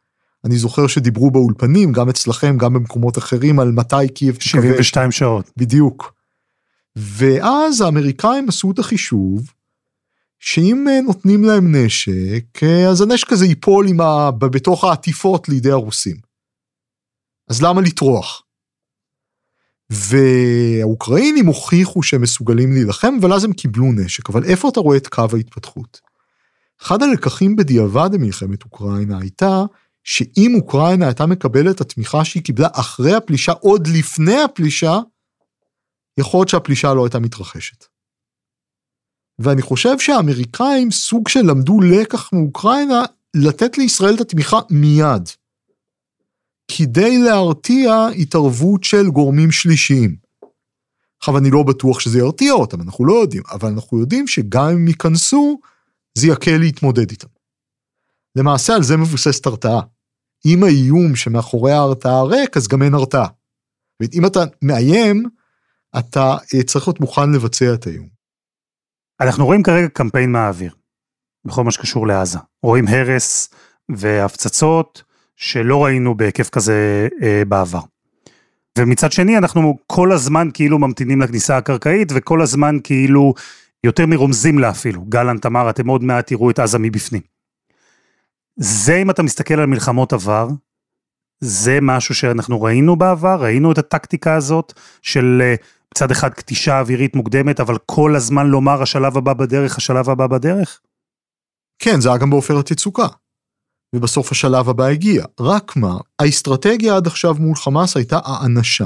אני 0.45 0.57
זוכר 0.57 0.87
שדיברו 0.87 1.31
באולפנים, 1.31 1.91
גם 1.91 2.09
אצלכם, 2.09 2.57
גם 2.57 2.73
במקומות 2.73 3.17
אחרים, 3.17 3.59
על 3.59 3.71
מתי 3.71 4.09
קייב 4.15 4.35
תקווה. 4.35 4.61
72 4.61 5.11
שעות. 5.11 5.51
בדיוק. 5.57 6.13
ואז 6.95 7.81
האמריקאים 7.81 8.49
עשו 8.49 8.71
את 8.71 8.79
החישוב, 8.79 9.51
שאם 10.39 10.87
אה, 10.89 11.01
נותנים 11.01 11.43
להם 11.43 11.75
נשק, 11.75 12.63
אה, 12.63 12.89
אז 12.89 13.01
הנשק 13.01 13.31
הזה 13.31 13.45
ייפול 13.45 14.01
ה... 14.01 14.31
בתוך 14.31 14.83
העטיפות 14.83 15.49
לידי 15.49 15.71
הרוסים. 15.71 16.15
אז 17.49 17.61
למה 17.61 17.81
לטרוח? 17.81 18.41
והאוקראינים 19.89 21.45
הוכיחו 21.45 22.03
שהם 22.03 22.21
מסוגלים 22.21 22.73
להילחם, 22.73 23.17
אבל 23.21 23.33
אז 23.33 23.43
הם 23.43 23.53
קיבלו 23.53 23.91
נשק. 23.91 24.29
אבל 24.29 24.43
איפה 24.43 24.69
אתה 24.69 24.79
רואה 24.79 24.97
את 24.97 25.07
קו 25.07 25.25
ההתפתחות? 25.33 26.01
אחד 26.81 27.03
הלקחים 27.03 27.55
בדיעבד 27.55 28.09
במלחמת 28.11 28.63
אוקראינה 28.63 29.19
הייתה 29.19 29.63
שאם 30.05 30.55
אוקראינה 30.55 31.05
הייתה 31.05 31.25
מקבלת 31.25 31.75
את 31.75 31.81
התמיכה 31.81 32.25
שהיא 32.25 32.43
קיבלה 32.43 32.67
אחרי 32.73 33.13
הפלישה, 33.13 33.51
עוד 33.51 33.87
לפני 33.87 34.41
הפלישה, 34.41 34.99
יכול 36.19 36.39
להיות 36.39 36.49
שהפלישה 36.49 36.93
לא 36.93 37.05
הייתה 37.05 37.19
מתרחשת. 37.19 37.85
ואני 39.39 39.61
חושב 39.61 39.99
שהאמריקאים 39.99 40.91
סוג 40.91 41.27
של 41.27 41.39
למדו 41.39 41.81
לקח 41.81 42.33
מאוקראינה 42.33 43.03
לתת 43.33 43.77
לישראל 43.77 44.15
את 44.15 44.21
התמיכה 44.21 44.59
מיד. 44.69 45.29
כדי 46.67 47.17
להרתיע 47.17 48.07
התערבות 48.21 48.83
של 48.83 49.07
גורמים 49.09 49.51
שלישיים. 49.51 50.15
עכשיו 51.17 51.37
אני 51.37 51.49
לא 51.51 51.63
בטוח 51.63 51.99
שזה 51.99 52.19
ירתיע 52.19 52.53
אותם, 52.53 52.81
אנחנו 52.81 53.05
לא 53.05 53.13
יודעים, 53.13 53.43
אבל 53.51 53.69
אנחנו 53.69 53.99
יודעים 53.99 54.27
שגם 54.27 54.69
אם 54.69 54.87
ייכנסו, 54.87 55.59
זה 56.17 56.27
יקל 56.27 56.57
להתמודד 56.57 57.11
איתם. 57.11 57.27
למעשה 58.35 58.75
על 58.75 58.83
זה 58.83 58.97
מבוססת 58.97 59.45
הרתעה. 59.45 59.94
אם 60.45 60.63
האיום 60.63 61.15
שמאחורי 61.15 61.71
ההרתעה 61.71 62.23
ריק, 62.23 62.57
אז 62.57 62.67
גם 62.67 62.83
אין 62.83 62.93
הרתעה. 62.93 63.27
ואם 63.99 64.25
אתה 64.25 64.39
מאיים, 64.61 65.23
אתה 65.99 66.37
אה, 66.53 66.63
צריך 66.63 66.87
להיות 66.87 66.99
מוכן 66.99 67.31
לבצע 67.31 67.73
את 67.73 67.87
האיום. 67.87 68.07
אנחנו 69.21 69.45
רואים 69.45 69.63
כרגע 69.63 69.87
קמפיין 69.87 70.31
מהאוויר, 70.31 70.75
בכל 71.45 71.63
מה 71.63 71.71
שקשור 71.71 72.07
לעזה. 72.07 72.39
רואים 72.63 72.87
הרס 72.87 73.49
והפצצות 73.89 75.03
שלא 75.35 75.85
ראינו 75.85 76.17
בהיקף 76.17 76.49
כזה 76.49 77.07
אה, 77.21 77.43
בעבר. 77.47 77.81
ומצד 78.77 79.11
שני 79.11 79.37
אנחנו 79.37 79.77
כל 79.87 80.11
הזמן 80.11 80.49
כאילו 80.53 80.79
ממתינים 80.79 81.21
לכניסה 81.21 81.57
הקרקעית 81.57 82.11
וכל 82.15 82.41
הזמן 82.41 82.77
כאילו 82.83 83.33
יותר 83.83 84.05
מרומזים 84.05 84.59
לה 84.59 84.69
אפילו. 84.69 85.01
גלנט 85.01 85.45
אמר 85.45 85.69
אתם 85.69 85.87
עוד 85.87 86.03
מעט 86.03 86.27
תראו 86.27 86.49
את 86.49 86.59
עזה 86.59 86.79
מבפנים. 86.79 87.34
זה 88.55 88.95
אם 88.95 89.09
אתה 89.09 89.23
מסתכל 89.23 89.53
על 89.53 89.65
מלחמות 89.65 90.13
עבר, 90.13 90.47
זה 91.39 91.79
משהו 91.81 92.15
שאנחנו 92.15 92.61
ראינו 92.61 92.95
בעבר, 92.95 93.37
ראינו 93.41 93.71
את 93.71 93.77
הטקטיקה 93.77 94.35
הזאת 94.35 94.73
של 95.01 95.41
אה, 95.41 95.55
מצד 95.93 96.11
אחד 96.11 96.33
כתישה 96.33 96.79
אווירית 96.79 97.15
מוקדמת, 97.15 97.59
אבל 97.59 97.77
כל 97.85 98.15
הזמן 98.15 98.47
לומר 98.47 98.81
השלב 98.81 99.17
הבא 99.17 99.33
בדרך, 99.33 99.77
השלב 99.77 100.09
הבא 100.09 100.27
בדרך? 100.27 100.81
כן, 101.79 102.01
זה 102.01 102.09
היה 102.09 102.17
גם 102.17 102.29
בעופרת 102.29 102.71
יצוקה. 102.71 103.07
ובסוף 103.95 104.31
השלב 104.31 104.69
הבא 104.69 104.85
הגיע. 104.85 105.25
רק 105.39 105.75
מה, 105.75 105.97
האסטרטגיה 106.19 106.95
עד 106.95 107.07
עכשיו 107.07 107.35
מול 107.39 107.55
חמאס 107.55 107.97
הייתה 107.97 108.19
האנשה. 108.23 108.85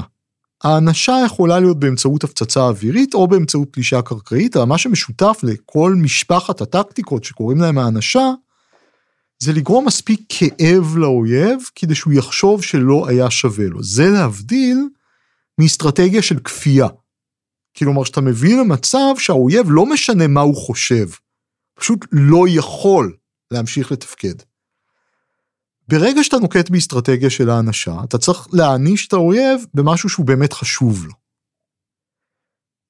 האנשה 0.64 1.12
יכולה 1.26 1.60
להיות 1.60 1.80
באמצעות 1.80 2.24
הפצצה 2.24 2.60
אווירית 2.60 3.14
או 3.14 3.28
באמצעות 3.28 3.68
פלישה 3.70 4.02
קרקעית, 4.02 4.56
אבל 4.56 4.64
מה 4.64 4.78
שמשותף 4.78 5.40
לכל 5.42 5.94
משפחת 5.96 6.60
הטקטיקות 6.60 7.24
שקוראים 7.24 7.60
להם 7.60 7.78
האנשה, 7.78 8.30
זה 9.42 9.52
לגרום 9.52 9.86
מספיק 9.86 10.20
כאב 10.28 10.96
לאויב 10.96 11.58
כדי 11.74 11.94
שהוא 11.94 12.12
יחשוב 12.12 12.62
שלא 12.62 13.08
היה 13.08 13.30
שווה 13.30 13.66
לו. 13.66 13.82
זה 13.82 14.10
להבדיל 14.10 14.78
מאסטרטגיה 15.60 16.22
של 16.22 16.38
כפייה. 16.38 16.88
כלומר 17.76 18.04
שאתה 18.04 18.20
מביא 18.20 18.60
למצב 18.60 19.14
שהאויב 19.18 19.66
לא 19.70 19.86
משנה 19.86 20.26
מה 20.26 20.40
הוא 20.40 20.56
חושב, 20.56 21.08
פשוט 21.74 22.06
לא 22.12 22.44
יכול 22.48 23.16
להמשיך 23.50 23.92
לתפקד. 23.92 24.34
ברגע 25.88 26.24
שאתה 26.24 26.36
נוקט 26.36 26.70
באסטרטגיה 26.70 27.30
של 27.30 27.50
האנשה, 27.50 27.94
אתה 28.04 28.18
צריך 28.18 28.48
להעניש 28.52 29.06
את 29.06 29.12
האויב 29.12 29.64
במשהו 29.74 30.08
שהוא 30.08 30.26
באמת 30.26 30.52
חשוב 30.52 31.06
לו. 31.06 31.12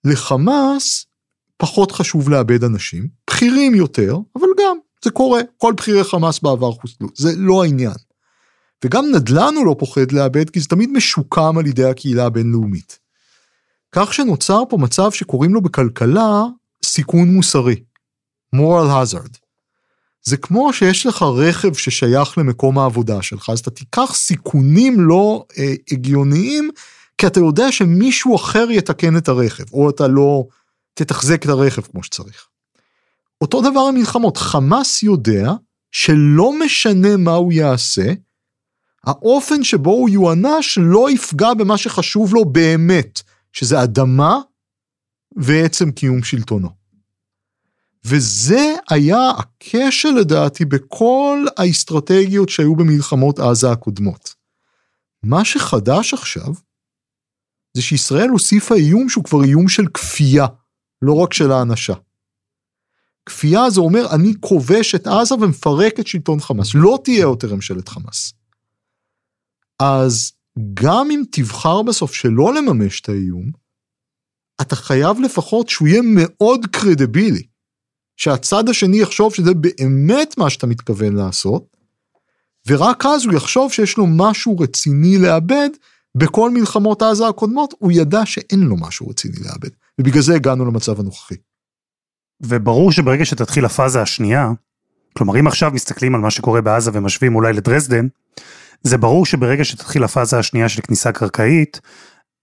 לחמאס 0.04 1.06
פחות 1.56 1.92
חשוב 1.92 2.28
לאבד 2.28 2.64
אנשים, 2.64 3.08
בכירים 3.30 3.74
יותר, 3.74 4.16
אבל 4.36 4.48
זה 5.04 5.10
קורה, 5.10 5.40
כל 5.56 5.72
בכירי 5.76 6.04
חמאס 6.04 6.40
בעבר 6.40 6.72
חוסלו, 6.72 7.08
זה 7.14 7.32
לא 7.36 7.62
העניין. 7.62 7.94
וגם 8.84 9.04
נדל"ן 9.14 9.54
הוא 9.56 9.66
לא 9.66 9.76
פוחד 9.78 10.12
לאבד, 10.12 10.50
כי 10.50 10.60
זה 10.60 10.68
תמיד 10.68 10.90
משוקם 10.92 11.58
על 11.58 11.66
ידי 11.66 11.84
הקהילה 11.84 12.26
הבינלאומית. 12.26 12.98
כך 13.92 14.14
שנוצר 14.14 14.62
פה 14.68 14.76
מצב 14.76 15.10
שקוראים 15.10 15.54
לו 15.54 15.60
בכלכלה 15.60 16.42
סיכון 16.84 17.28
מוסרי, 17.28 17.76
moral 18.56 18.88
hazard. 18.88 19.38
זה 20.22 20.36
כמו 20.36 20.72
שיש 20.72 21.06
לך 21.06 21.22
רכב 21.22 21.74
ששייך 21.74 22.38
למקום 22.38 22.78
העבודה 22.78 23.22
שלך, 23.22 23.50
אז 23.50 23.58
אתה 23.58 23.70
תיקח 23.70 24.14
סיכונים 24.14 25.00
לא 25.00 25.44
אה, 25.58 25.74
הגיוניים, 25.92 26.70
כי 27.18 27.26
אתה 27.26 27.40
יודע 27.40 27.72
שמישהו 27.72 28.36
אחר 28.36 28.66
יתקן 28.70 29.16
את 29.16 29.28
הרכב, 29.28 29.64
או 29.72 29.90
אתה 29.90 30.08
לא 30.08 30.46
תתחזק 30.94 31.44
את 31.44 31.48
הרכב 31.48 31.82
כמו 31.82 32.02
שצריך. 32.02 32.49
אותו 33.40 33.60
דבר 33.60 33.80
עם 33.88 33.94
מלחמות, 33.94 34.36
חמאס 34.36 35.02
יודע 35.02 35.52
שלא 35.92 36.52
משנה 36.64 37.16
מה 37.16 37.32
הוא 37.32 37.52
יעשה, 37.52 38.12
האופן 39.04 39.64
שבו 39.64 39.90
הוא 39.90 40.08
יוענש 40.08 40.78
לא 40.82 41.10
יפגע 41.10 41.54
במה 41.54 41.78
שחשוב 41.78 42.34
לו 42.34 42.44
באמת, 42.44 43.22
שזה 43.52 43.82
אדמה 43.82 44.38
ועצם 45.36 45.90
קיום 45.90 46.22
שלטונו. 46.22 46.68
וזה 48.04 48.74
היה 48.90 49.30
הכשל 49.30 50.08
לדעתי 50.08 50.64
בכל 50.64 51.46
האסטרטגיות 51.56 52.48
שהיו 52.48 52.76
במלחמות 52.76 53.38
עזה 53.38 53.70
הקודמות. 53.70 54.34
מה 55.22 55.44
שחדש 55.44 56.14
עכשיו, 56.14 56.54
זה 57.76 57.82
שישראל 57.82 58.28
הוסיפה 58.28 58.74
איום 58.74 59.08
שהוא 59.08 59.24
כבר 59.24 59.44
איום 59.44 59.68
של 59.68 59.86
כפייה, 59.94 60.46
לא 61.02 61.12
רק 61.12 61.34
של 61.34 61.52
האנשה. 61.52 61.94
כפייה 63.26 63.70
זה 63.70 63.80
אומר 63.80 64.06
אני 64.14 64.32
כובש 64.40 64.94
את 64.94 65.06
עזה 65.06 65.34
ומפרק 65.34 66.00
את 66.00 66.06
שלטון 66.06 66.40
חמאס, 66.40 66.70
לא 66.74 66.98
תהיה 67.04 67.20
יותר 67.20 67.54
ממשלת 67.54 67.88
חמאס. 67.88 68.32
אז 69.78 70.32
גם 70.74 71.10
אם 71.10 71.22
תבחר 71.30 71.82
בסוף 71.82 72.14
שלא 72.14 72.54
לממש 72.54 73.00
את 73.00 73.08
האיום, 73.08 73.50
אתה 74.60 74.76
חייב 74.76 75.20
לפחות 75.20 75.68
שהוא 75.68 75.88
יהיה 75.88 76.00
מאוד 76.04 76.66
קרדיבילי. 76.66 77.42
שהצד 78.20 78.68
השני 78.68 79.00
יחשוב 79.00 79.34
שזה 79.34 79.54
באמת 79.54 80.38
מה 80.38 80.50
שאתה 80.50 80.66
מתכוון 80.66 81.16
לעשות, 81.16 81.76
ורק 82.68 83.06
אז 83.06 83.24
הוא 83.24 83.34
יחשוב 83.34 83.72
שיש 83.72 83.96
לו 83.96 84.06
משהו 84.06 84.58
רציני 84.58 85.18
לאבד, 85.18 85.70
בכל 86.16 86.50
מלחמות 86.50 87.02
עזה 87.02 87.28
הקודמות 87.28 87.74
הוא 87.78 87.92
ידע 87.92 88.26
שאין 88.26 88.60
לו 88.60 88.76
משהו 88.76 89.08
רציני 89.08 89.36
לאבד, 89.44 89.68
ובגלל 90.00 90.22
זה 90.22 90.34
הגענו 90.34 90.64
למצב 90.64 91.00
הנוכחי. 91.00 91.34
וברור 92.40 92.92
שברגע 92.92 93.24
שתתחיל 93.24 93.64
הפאזה 93.64 94.02
השנייה, 94.02 94.50
כלומר 95.16 95.40
אם 95.40 95.46
עכשיו 95.46 95.70
מסתכלים 95.74 96.14
על 96.14 96.20
מה 96.20 96.30
שקורה 96.30 96.60
בעזה 96.60 96.90
ומשווים 96.94 97.34
אולי 97.34 97.52
לדרזדן, 97.52 98.06
זה 98.82 98.98
ברור 98.98 99.26
שברגע 99.26 99.64
שתתחיל 99.64 100.04
הפאזה 100.04 100.38
השנייה 100.38 100.68
של 100.68 100.82
כניסה 100.82 101.12
קרקעית, 101.12 101.80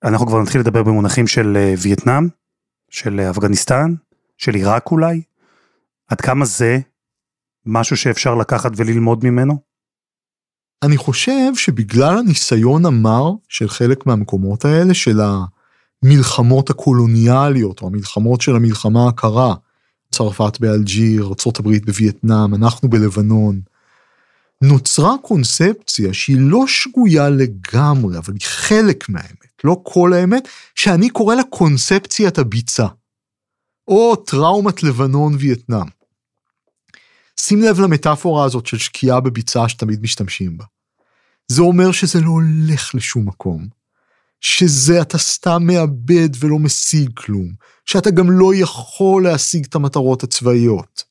אנחנו 0.04 0.28
כבר 0.28 0.42
נתחיל 0.42 0.62
לדבר 0.62 0.84
במונחים 0.84 1.28
של 1.28 1.58
אה, 1.58 1.74
וייטנאם, 1.78 2.28
של 2.90 3.20
אה, 3.20 3.30
אפגניסטן, 3.30 3.94
של 4.38 4.54
עיראק 4.54 4.92
אולי, 4.92 5.22
עד 6.08 6.22
כמה 6.22 6.46
זה 6.46 6.80
משהו 7.66 7.98
שאפשר 7.98 8.36
לקחת 8.36 8.72
וללמוד 8.76 9.26
ממנו? 9.26 9.60
אני 10.84 10.98
חושב 10.98 11.56
שבגלל 11.56 12.18
הניסיון 12.18 12.86
המר 12.86 13.32
של 13.50 13.70
חלק 13.70 14.06
מהמקומות 14.06 14.66
האלה, 14.66 14.94
של 14.94 15.20
המלחמות 16.04 16.70
הקולוניאליות, 16.70 17.82
או 17.82 17.88
המלחמות 17.88 18.42
של 18.42 18.56
המלחמה 18.56 19.08
הקרה, 19.08 19.56
צרפת 20.12 20.60
באלג'יר, 20.60 21.24
ארה"ב 21.24 21.78
בווייטנאם, 21.86 22.56
אנחנו 22.56 22.90
בלבנון, 22.90 23.62
נוצרה 24.62 25.16
קונספציה 25.22 26.14
שהיא 26.14 26.38
לא 26.40 26.68
שגויה 26.68 27.30
לגמרי, 27.30 28.18
אבל 28.18 28.34
היא 28.34 28.48
חלק 28.48 29.10
מהאמת, 29.10 29.64
לא 29.64 29.82
כל 29.84 30.14
האמת, 30.14 30.48
שאני 30.76 31.10
קורא 31.10 31.36
לה 31.36 31.44
קונספציית 31.44 32.38
הביצה, 32.38 32.88
או 33.88 34.16
טראומת 34.16 34.84
לבנון-וייטנאם. 34.84 35.88
שים 37.40 37.62
לב 37.62 37.80
למטאפורה 37.80 38.46
הזאת 38.46 38.66
של 38.66 38.78
שקיעה 38.78 39.20
בביצה 39.20 39.70
שתמיד 39.70 40.02
משתמשים 40.02 40.58
בה. 40.58 40.66
זה 41.48 41.62
אומר 41.62 41.92
שזה 41.92 42.22
לא 42.22 42.30
הולך 42.30 42.96
לשום 42.96 43.28
מקום, 43.28 43.68
שזה 44.42 45.02
אתה 45.02 45.18
סתם 45.18 45.64
מאבד 45.64 46.30
ולא 46.40 46.60
משיג 46.60 47.10
כלום, 47.14 47.54
שאתה 47.86 48.12
גם 48.12 48.32
לא 48.32 48.52
יכול 48.56 49.24
להשיג 49.24 49.66
את 49.66 49.76
המטרות 49.76 50.24
הצבאיות. 50.24 51.04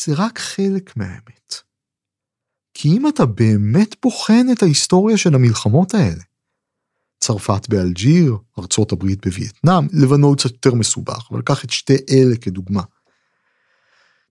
זה 0.00 0.12
רק 0.16 0.38
חלק 0.38 0.96
מהאמת. 0.96 1.54
כי 2.74 2.88
אם 2.88 3.08
אתה 3.08 3.26
באמת 3.26 3.94
בוחן 4.02 4.46
את 4.52 4.62
ההיסטוריה 4.62 5.16
של 5.16 5.34
המלחמות 5.34 5.94
האלה, 5.94 6.22
צרפת 7.20 7.68
באלג'יר, 7.68 8.36
ארצות 8.58 8.92
הברית 8.92 9.26
בווייטנאם, 9.26 9.86
לבנון 9.92 10.36
קצת 10.36 10.50
יותר 10.50 10.74
מסובך, 10.74 11.28
אבל 11.30 11.42
קח 11.42 11.64
את 11.64 11.70
שתי 11.70 11.96
אלה 12.10 12.36
כדוגמה. 12.36 12.82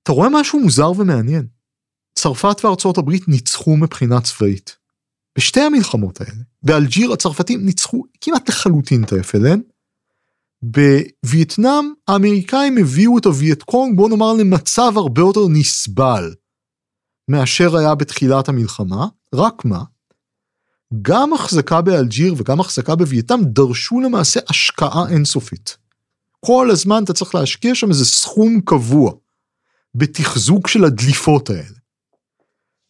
אתה 0.03 0.11
רואה 0.11 0.29
משהו 0.31 0.59
מוזר 0.59 0.91
ומעניין. 0.91 1.47
צרפת 2.15 2.65
וארצות 2.65 2.97
הברית 2.97 3.27
ניצחו 3.27 3.77
מבחינה 3.77 4.21
צבאית. 4.21 4.78
בשתי 5.37 5.61
המלחמות 5.61 6.21
האלה, 6.21 6.43
באלג'יר 6.63 7.11
הצרפתים 7.13 7.65
ניצחו 7.65 8.03
כמעט 8.21 8.49
לחלוטין 8.49 9.03
את 9.03 9.13
ה-FLN, 9.13 9.59
בווייטנאם 10.61 11.93
האמריקאים 12.07 12.77
הביאו 12.77 13.17
את 13.17 13.25
הווייט 13.25 13.63
קונג 13.63 13.97
בוא 13.97 14.09
נאמר 14.09 14.33
למצב 14.33 14.93
הרבה 14.95 15.21
יותר 15.21 15.47
נסבל 15.49 16.33
מאשר 17.27 17.77
היה 17.77 17.95
בתחילת 17.95 18.49
המלחמה, 18.49 19.07
רק 19.35 19.65
מה, 19.65 19.83
גם 21.01 21.33
החזקה 21.33 21.81
באלג'יר 21.81 22.35
וגם 22.37 22.59
החזקה 22.59 22.95
בווייטנאם 22.95 23.43
דרשו 23.43 23.99
למעשה 23.99 24.39
השקעה 24.49 25.09
אינסופית. 25.09 25.77
כל 26.45 26.69
הזמן 26.71 27.03
אתה 27.03 27.13
צריך 27.13 27.35
להשקיע 27.35 27.75
שם 27.75 27.89
איזה 27.89 28.05
סכום 28.05 28.61
קבוע. 28.65 29.11
בתחזוק 29.95 30.67
של 30.67 30.85
הדליפות 30.85 31.49
האלה. 31.49 31.78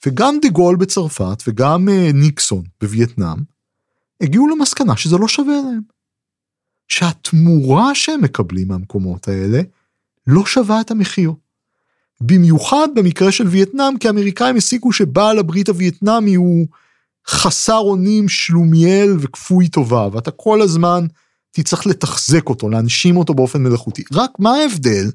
וגם 0.06 0.38
דה 0.42 0.50
גול 0.50 0.76
בצרפת 0.76 1.44
וגם 1.48 1.88
uh, 1.88 2.14
ניקסון 2.14 2.64
בווייטנאם 2.82 3.38
הגיעו 4.22 4.48
למסקנה 4.48 4.98
שזה 4.98 5.18
לא 5.18 5.28
שווה 5.28 5.56
להם. 5.66 5.82
שהתמורה 6.88 7.96
שהם 7.96 8.22
מקבלים 8.22 8.68
מהמקומות 8.68 9.28
האלה 9.28 9.62
לא 10.28 10.46
שווה 10.46 10.82
את 10.82 10.92
המחיר. 10.92 11.34
במיוחד 12.22 12.88
במקרה 12.96 13.32
של 13.32 13.48
וייטנאם 13.48 13.98
כי 13.98 14.08
האמריקאים 14.08 14.56
הסיקו 14.56 14.92
שבעל 14.92 15.40
הברית 15.40 15.70
הווייטנאמי 15.70 16.36
הוא 16.36 16.68
חסר 17.28 17.78
אונים 17.78 18.30
שלומיאל 18.30 19.18
וכפוי 19.20 19.68
טובה 19.68 20.08
ואתה 20.12 20.32
כל 20.32 20.62
הזמן 20.62 21.06
תצטרך 21.52 21.88
לתחזק 21.88 22.50
אותו 22.50 22.70
להנשים 22.70 23.18
אותו 23.18 23.34
באופן 23.34 23.64
מלאכותי 23.64 24.04
רק 24.14 24.32
מה 24.40 24.50
ההבדל 24.56 25.10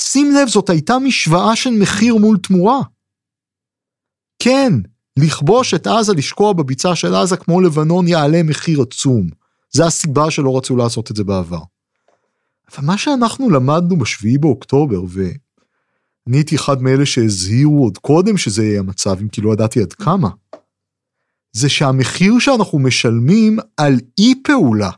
שים 0.00 0.30
לב, 0.34 0.48
זאת 0.48 0.70
הייתה 0.70 0.98
משוואה 0.98 1.56
של 1.56 1.70
מחיר 1.70 2.16
מול 2.16 2.38
תמורה. 2.38 2.80
כן, 4.44 4.72
לכבוש 5.18 5.74
את 5.74 5.86
עזה, 5.86 6.12
לשקוע 6.12 6.52
בביצה 6.52 6.96
של 6.96 7.14
עזה 7.14 7.36
כמו 7.36 7.60
לבנון 7.60 8.08
יעלה 8.08 8.42
מחיר 8.42 8.82
עצום. 8.82 9.28
זה 9.70 9.86
הסיבה 9.86 10.30
שלא 10.30 10.56
רצו 10.56 10.76
לעשות 10.76 11.10
את 11.10 11.16
זה 11.16 11.24
בעבר. 11.24 11.62
אבל 12.72 12.86
מה 12.86 12.98
שאנחנו 12.98 13.50
למדנו 13.50 13.98
בשביעי 13.98 14.38
באוקטובר, 14.38 15.00
ואני 15.08 16.36
הייתי 16.36 16.56
אחד 16.56 16.82
מאלה 16.82 17.06
שהזהירו 17.06 17.84
עוד 17.84 17.98
קודם 17.98 18.36
שזה 18.36 18.64
יהיה 18.64 18.80
המצב, 18.80 19.16
אם 19.20 19.28
כי 19.28 19.40
לא 19.40 19.52
ידעתי 19.52 19.80
עד 19.80 19.92
כמה, 19.92 20.28
זה 21.52 21.68
שהמחיר 21.68 22.38
שאנחנו 22.38 22.78
משלמים 22.78 23.58
על 23.76 23.94
אי 24.18 24.34
פעולה, 24.44 24.90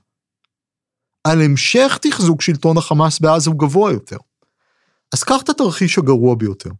על 1.24 1.42
המשך 1.42 1.98
תחזוק 2.02 2.42
שלטון 2.42 2.78
החמאס 2.78 3.20
בעזה 3.20 3.50
הוא 3.50 3.58
גבוה 3.58 3.92
יותר. 3.92 4.18
אז 5.12 5.22
קח 5.22 5.42
את 5.42 5.48
התרחיש 5.48 5.98
הגרוע 5.98 6.34
ביותר. 6.34 6.70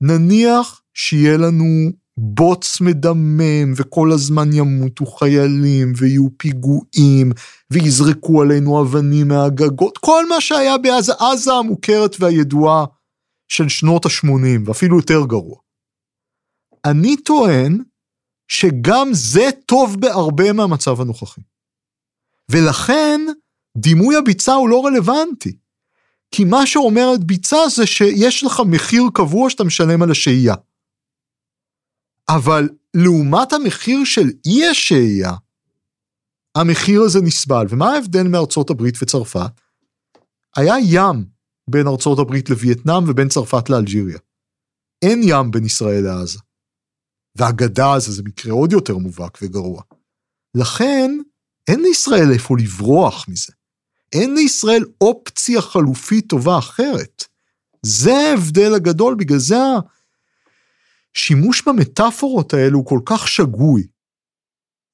נניח 0.00 0.82
שיהיה 0.94 1.36
לנו 1.36 1.90
בוץ 2.18 2.80
מדמם 2.80 3.72
וכל 3.76 4.12
הזמן 4.12 4.52
ימותו 4.52 5.06
חיילים 5.06 5.92
ויהיו 5.96 6.28
פיגועים 6.36 7.32
ויזרקו 7.70 8.42
עלינו 8.42 8.82
אבנים 8.82 9.28
מהגגות, 9.28 9.98
כל 9.98 10.28
מה 10.28 10.40
שהיה 10.40 10.78
בעזה, 10.78 11.12
עזה 11.18 11.52
המוכרת 11.52 12.16
והידועה 12.20 12.84
של 13.48 13.68
שנות 13.68 14.06
ה-80 14.06 14.68
ואפילו 14.68 14.96
יותר 14.96 15.26
גרוע. 15.26 15.56
אני 16.84 17.16
טוען 17.16 17.82
שגם 18.48 19.08
זה 19.12 19.48
טוב 19.66 19.96
בהרבה 20.00 20.52
מהמצב 20.52 21.00
הנוכחי. 21.00 21.40
ולכן 22.50 23.20
דימוי 23.76 24.16
הביצה 24.16 24.54
הוא 24.54 24.68
לא 24.68 24.86
רלוונטי. 24.86 25.56
כי 26.30 26.44
מה 26.44 26.66
שאומרת 26.66 27.24
ביצה 27.24 27.56
זה 27.76 27.86
שיש 27.86 28.44
לך 28.44 28.62
מחיר 28.66 29.02
קבוע 29.14 29.50
שאתה 29.50 29.64
משלם 29.64 30.02
על 30.02 30.10
השהייה. 30.10 30.54
אבל 32.28 32.68
לעומת 32.94 33.52
המחיר 33.52 34.04
של 34.04 34.30
אי 34.46 34.68
השהייה, 34.68 35.32
המחיר 36.56 37.02
הזה 37.02 37.20
נסבל. 37.22 37.66
ומה 37.70 37.92
ההבדל 37.92 38.28
מארצות 38.28 38.70
הברית 38.70 38.94
וצרפת? 39.02 39.60
היה 40.56 40.74
ים 40.82 41.24
בין 41.70 41.86
ארצות 41.86 42.18
הברית 42.18 42.50
לווייטנאם 42.50 43.08
ובין 43.08 43.28
צרפת 43.28 43.70
לאלג'יריה. 43.70 44.18
אין 45.02 45.20
ים 45.22 45.50
בין 45.50 45.64
ישראל 45.64 46.04
לעזה. 46.04 46.38
והגדה 47.38 47.92
הזה 47.92 48.12
זה 48.12 48.22
מקרה 48.22 48.52
עוד 48.52 48.72
יותר 48.72 48.96
מובהק 48.96 49.38
וגרוע. 49.42 49.82
לכן, 50.56 51.10
אין 51.68 51.80
לישראל 51.80 52.32
איפה 52.32 52.56
לברוח 52.58 53.28
מזה. 53.28 53.52
אין 54.20 54.34
לישראל 54.34 54.84
אופציה 55.00 55.60
חלופית 55.60 56.28
טובה 56.28 56.58
אחרת. 56.58 57.24
זה 57.82 58.16
ההבדל 58.16 58.74
הגדול, 58.74 59.14
בגלל 59.14 59.38
זה 59.38 59.56
השימוש 61.16 61.62
במטאפורות 61.68 62.54
האלו 62.54 62.78
הוא 62.78 62.86
כל 62.86 63.00
כך 63.04 63.28
שגוי. 63.28 63.86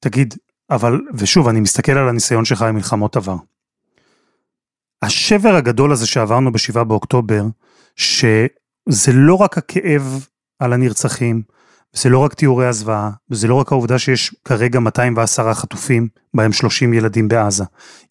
תגיד, 0.01 0.35
אבל, 0.71 1.01
ושוב, 1.15 1.49
אני 1.49 1.61
מסתכל 1.61 1.93
על 1.93 2.09
הניסיון 2.09 2.45
שלך 2.45 2.63
עם 2.63 2.75
מלחמות 2.75 3.17
עבר. 3.17 3.37
השבר 5.03 5.55
הגדול 5.55 5.93
הזה 5.93 6.07
שעברנו 6.07 6.53
ב-7 6.53 6.85
באוקטובר, 6.85 7.43
שזה 7.97 9.13
לא 9.13 9.35
רק 9.35 9.59
הכאב 9.59 10.27
על 10.59 10.73
הנרצחים, 10.73 11.43
זה 11.97 12.09
לא 12.09 12.19
רק 12.19 12.35
תיאורי 12.35 12.67
הזוועה, 12.67 13.11
וזה 13.31 13.49
לא 13.49 13.55
רק 13.55 13.73
העובדה 13.73 13.99
שיש 13.99 14.35
כרגע 14.45 14.81
210 14.81 15.55
חטופים, 15.55 16.09
בהם 16.35 16.53
30 16.53 16.93
ילדים 16.93 17.29
בעזה. 17.29 17.65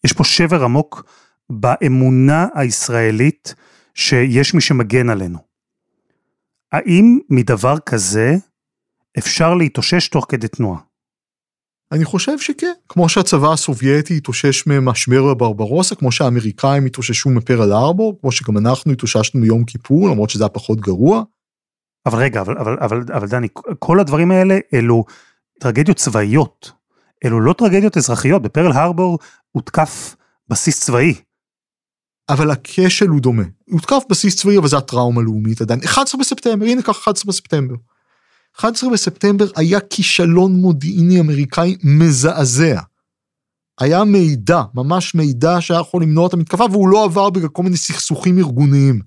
יש 0.04 0.12
פה 0.12 0.24
שבר 0.24 0.64
עמוק 0.64 1.04
באמונה 1.50 2.46
הישראלית 2.54 3.54
שיש 3.94 4.54
מי 4.54 4.60
שמגן 4.60 5.10
עלינו. 5.10 5.38
האם 6.72 7.18
מדבר 7.30 7.78
כזה 7.78 8.36
אפשר 9.18 9.54
להתאושש 9.54 10.08
תוך 10.08 10.26
כדי 10.28 10.48
תנועה? 10.48 10.80
אני 11.92 12.04
חושב 12.04 12.38
שכן, 12.38 12.72
כמו 12.88 13.08
שהצבא 13.08 13.52
הסובייטי 13.52 14.16
התאושש 14.16 14.66
ממשבר 14.66 15.28
הברברוסה, 15.30 15.94
כמו 15.94 16.12
שהאמריקאים 16.12 16.86
התאוששו 16.86 17.30
מפרל 17.30 17.72
ארבור, 17.72 18.18
כמו 18.20 18.32
שגם 18.32 18.58
אנחנו 18.58 18.92
התאוששנו 18.92 19.40
מיום 19.40 19.64
כיפור, 19.64 20.08
למרות 20.08 20.30
שזה 20.30 20.44
היה 20.44 20.48
פחות 20.48 20.80
גרוע. 20.80 21.22
אבל 22.06 22.18
רגע, 22.18 22.40
אבל, 22.40 22.58
אבל, 22.58 22.76
אבל, 22.80 23.04
אבל 23.14 23.28
דני, 23.28 23.48
כל 23.78 24.00
הדברים 24.00 24.30
האלה 24.30 24.58
אלו 24.74 25.04
טרגדיות 25.60 25.96
צבאיות, 25.96 26.72
אלו 27.24 27.40
לא 27.40 27.52
טרגדיות 27.52 27.96
אזרחיות, 27.96 28.42
בפרל 28.42 28.72
הרבור 28.72 29.18
הותקף 29.52 30.16
בסיס 30.48 30.80
צבאי. 30.80 31.14
אבל 32.28 32.50
הכשל 32.50 33.08
הוא 33.08 33.20
דומה, 33.20 33.42
הותקף 33.70 34.02
בסיס 34.10 34.36
צבאי 34.36 34.58
אבל 34.58 34.68
זה 34.68 34.76
הטראומה 34.76 35.22
לאומית 35.22 35.60
עדיין, 35.60 35.80
11 35.84 36.20
בספטמבר, 36.20 36.66
הנה 36.66 36.82
כך 36.82 36.98
11 36.98 37.28
בספטמבר. 37.28 37.74
11 38.58 38.90
בספטמבר 38.90 39.46
היה 39.56 39.80
כישלון 39.80 40.52
מודיעיני 40.52 41.20
אמריקאי 41.20 41.76
מזעזע. 41.82 42.80
היה 43.80 44.04
מידע, 44.04 44.62
ממש 44.74 45.14
מידע 45.14 45.60
שהיה 45.60 45.80
יכול 45.80 46.02
למנוע 46.02 46.26
את 46.26 46.32
המתקפה 46.32 46.64
והוא 46.70 46.88
לא 46.88 47.04
עבר 47.04 47.30
בגלל 47.30 47.48
כל 47.48 47.62
מיני 47.62 47.76
סכסוכים 47.76 48.38
ארגוניים 48.38 49.00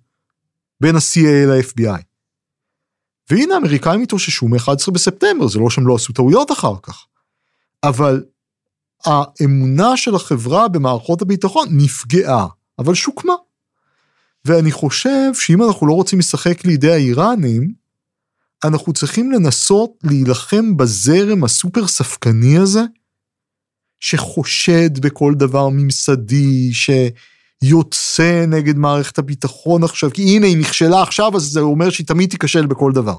בין 0.82 0.96
ה-CIA 0.96 1.48
ל-FBI. 1.48 2.02
והנה 3.30 3.54
האמריקאים 3.56 4.02
התאוששו 4.02 4.48
מ-11 4.48 4.92
בספטמבר, 4.92 5.48
זה 5.48 5.60
לא 5.60 5.70
שהם 5.70 5.88
לא 5.88 5.96
עשו 5.96 6.14
טעויות 6.14 6.52
אחר 6.52 6.74
כך. 6.84 7.06
אבל 7.84 8.24
האמונה 9.06 9.98
של 9.98 10.16
החברה 10.16 10.68
במערכות 10.68 11.22
הביטחון 11.22 11.68
נפגעה, 11.72 12.48
אבל 12.80 12.94
שוקמה. 12.94 13.34
ואני 14.46 14.72
חושב 14.72 15.34
שאם 15.34 15.64
אנחנו 15.64 15.88
לא 15.88 15.94
רוצים 15.94 16.20
לשחק 16.20 16.66
לידי 16.66 16.92
האיראנים, 16.92 17.74
אנחנו 18.64 18.94
צריכים 18.94 19.32
לנסות 19.32 19.92
להילחם 20.04 20.78
בזרם 20.78 21.44
הסופר 21.44 21.88
ספקני 21.88 22.58
הזה, 22.58 22.82
שחושד 24.00 25.00
בכל 25.00 25.34
דבר 25.38 25.70
ממסדי, 25.70 26.74
שיוצא 27.64 28.46
נגד 28.48 28.78
מערכת 28.78 29.18
הביטחון 29.18 29.84
עכשיו, 29.84 30.12
כי 30.14 30.22
הנה 30.22 30.48
היא 30.48 30.58
נכשלה 30.58 31.02
עכשיו, 31.02 31.36
אז 31.36 31.42
זה 31.42 31.60
אומר 31.60 31.90
שהיא 31.90 32.08
תמיד 32.08 32.30
תיכשל 32.30 32.66
בכל 32.66 32.92
דבר. 32.92 33.16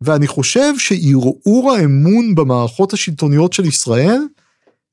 ואני 0.00 0.26
חושב 0.26 0.78
שערעור 0.78 1.72
האמון 1.72 2.34
במערכות 2.34 2.92
השלטוניות 2.92 3.52
של 3.52 3.64
ישראל, 3.64 4.20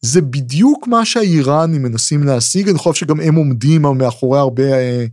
זה 0.01 0.21
בדיוק 0.21 0.87
מה 0.87 1.05
שהאיראנים 1.05 1.83
מנסים 1.83 2.23
להשיג, 2.23 2.69
אני 2.69 2.77
חושב 2.77 2.99
שגם 2.99 3.19
הם 3.19 3.35
עומדים 3.35 3.81
מאחורי 3.81 4.39
הרבה 4.39 4.63
אה, 4.63 5.05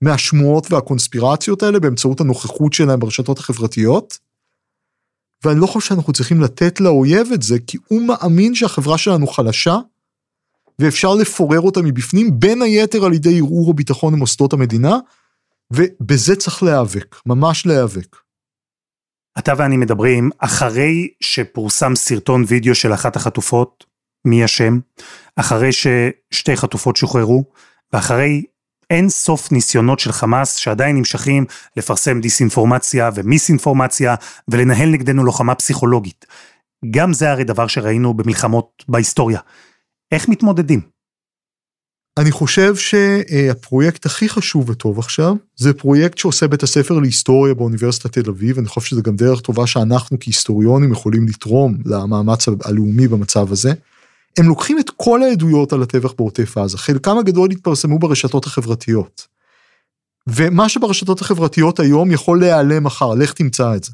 מהשמועות 0.00 0.72
והקונספירציות 0.72 1.62
האלה 1.62 1.80
באמצעות 1.80 2.20
הנוכחות 2.20 2.72
שלהם 2.72 3.00
ברשתות 3.00 3.38
החברתיות. 3.38 4.18
ואני 5.44 5.60
לא 5.60 5.66
חושב 5.66 5.88
שאנחנו 5.88 6.12
צריכים 6.12 6.40
לתת 6.40 6.80
לאויב 6.80 7.28
את 7.34 7.42
זה, 7.42 7.58
כי 7.66 7.78
הוא 7.88 8.02
מאמין 8.02 8.54
שהחברה 8.54 8.98
שלנו 8.98 9.26
חלשה, 9.26 9.78
ואפשר 10.82 11.14
לפורר 11.14 11.60
אותה 11.60 11.82
מבפנים, 11.82 12.40
בין 12.40 12.62
היתר 12.62 13.04
על 13.04 13.12
ידי 13.12 13.38
ערעור 13.38 13.70
הביטחון 13.70 14.14
למוסדות 14.14 14.52
המדינה, 14.52 14.98
ובזה 15.72 16.36
צריך 16.36 16.62
להיאבק, 16.62 17.16
ממש 17.26 17.66
להיאבק. 17.66 18.16
אתה 19.38 19.52
ואני 19.56 19.76
מדברים 19.76 20.30
אחרי 20.38 21.08
שפורסם 21.20 21.94
סרטון 21.96 22.44
וידאו 22.48 22.74
של 22.74 22.94
אחת 22.94 23.16
החטופות, 23.16 23.84
מי 24.24 24.44
אשם, 24.44 24.78
אחרי 25.36 25.70
ששתי 25.72 26.56
חטופות 26.56 26.96
שוחררו, 26.96 27.44
ואחרי 27.92 28.42
אין 28.90 29.08
סוף 29.08 29.52
ניסיונות 29.52 29.98
של 29.98 30.12
חמאס 30.12 30.54
שעדיין 30.54 30.96
נמשכים 30.96 31.44
לפרסם 31.76 32.20
דיסאינפורמציה 32.20 33.10
ומיסאינפורמציה 33.14 34.14
ולנהל 34.48 34.88
נגדנו 34.88 35.24
לוחמה 35.24 35.54
פסיכולוגית. 35.54 36.26
גם 36.90 37.12
זה 37.12 37.30
הרי 37.30 37.44
דבר 37.44 37.66
שראינו 37.66 38.14
במלחמות 38.14 38.84
בהיסטוריה. 38.88 39.40
איך 40.12 40.28
מתמודדים? 40.28 40.80
אני 42.18 42.30
חושב 42.30 42.76
שהפרויקט 42.76 44.06
הכי 44.06 44.28
חשוב 44.28 44.70
וטוב 44.70 44.98
עכשיו, 44.98 45.34
זה 45.56 45.72
פרויקט 45.72 46.18
שעושה 46.18 46.48
בית 46.48 46.62
הספר 46.62 46.98
להיסטוריה 46.98 47.54
באוניברסיטת 47.54 48.18
תל 48.18 48.30
אביב, 48.30 48.58
אני 48.58 48.66
חושב 48.66 48.86
שזה 48.86 49.02
גם 49.02 49.16
דרך 49.16 49.40
טובה 49.40 49.66
שאנחנו 49.66 50.16
כהיסטוריונים 50.20 50.92
יכולים 50.92 51.28
לתרום 51.28 51.78
למאמץ 51.84 52.48
הלאומי 52.64 53.08
במצב 53.08 53.52
הזה. 53.52 53.72
הם 54.38 54.48
לוקחים 54.48 54.78
את 54.78 54.90
כל 54.90 55.22
העדויות 55.22 55.72
על 55.72 55.82
הטבח 55.82 56.12
בעוטף 56.12 56.58
עזה, 56.58 56.78
חלקם 56.78 57.18
הגדול 57.18 57.50
התפרסמו 57.50 57.98
ברשתות 57.98 58.46
החברתיות. 58.46 59.26
ומה 60.26 60.68
שברשתות 60.68 61.20
החברתיות 61.20 61.80
היום 61.80 62.10
יכול 62.10 62.40
להיעלם 62.40 62.84
מחר, 62.84 63.14
לך 63.14 63.32
תמצא 63.32 63.76
את 63.76 63.84
זה. 63.84 63.92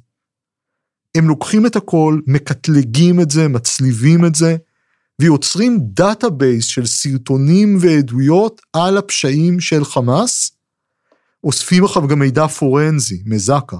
הם 1.14 1.28
לוקחים 1.28 1.66
את 1.66 1.76
הכל, 1.76 2.20
מקטלגים 2.26 3.20
את 3.20 3.30
זה, 3.30 3.48
מצליבים 3.48 4.24
את 4.24 4.34
זה, 4.34 4.56
ויוצרים 5.20 5.78
database 5.80 6.64
של 6.64 6.86
סרטונים 6.86 7.78
ועדויות 7.80 8.60
על 8.72 8.96
הפשעים 8.96 9.60
של 9.60 9.84
חמאס, 9.84 10.56
אוספים 11.44 11.84
אחריו 11.84 12.08
גם 12.08 12.18
מידע 12.18 12.46
פורנזי, 12.46 13.22
מעזה. 13.26 13.76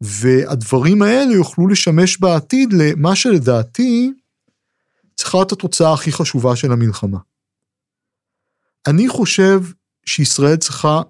והדברים 0.00 1.02
האלה 1.02 1.32
יוכלו 1.34 1.68
לשמש 1.68 2.18
בעתיד 2.18 2.72
למה 2.72 3.16
שלדעתי 3.16 4.12
צריכה 5.16 5.38
להיות 5.38 5.52
התוצאה 5.52 5.92
הכי 5.92 6.12
חשובה 6.12 6.56
של 6.56 6.72
המלחמה. 6.72 7.18
אני 8.88 9.08
חושב 9.08 9.60
שישראל 10.06 10.56
צריכה, 10.56 11.00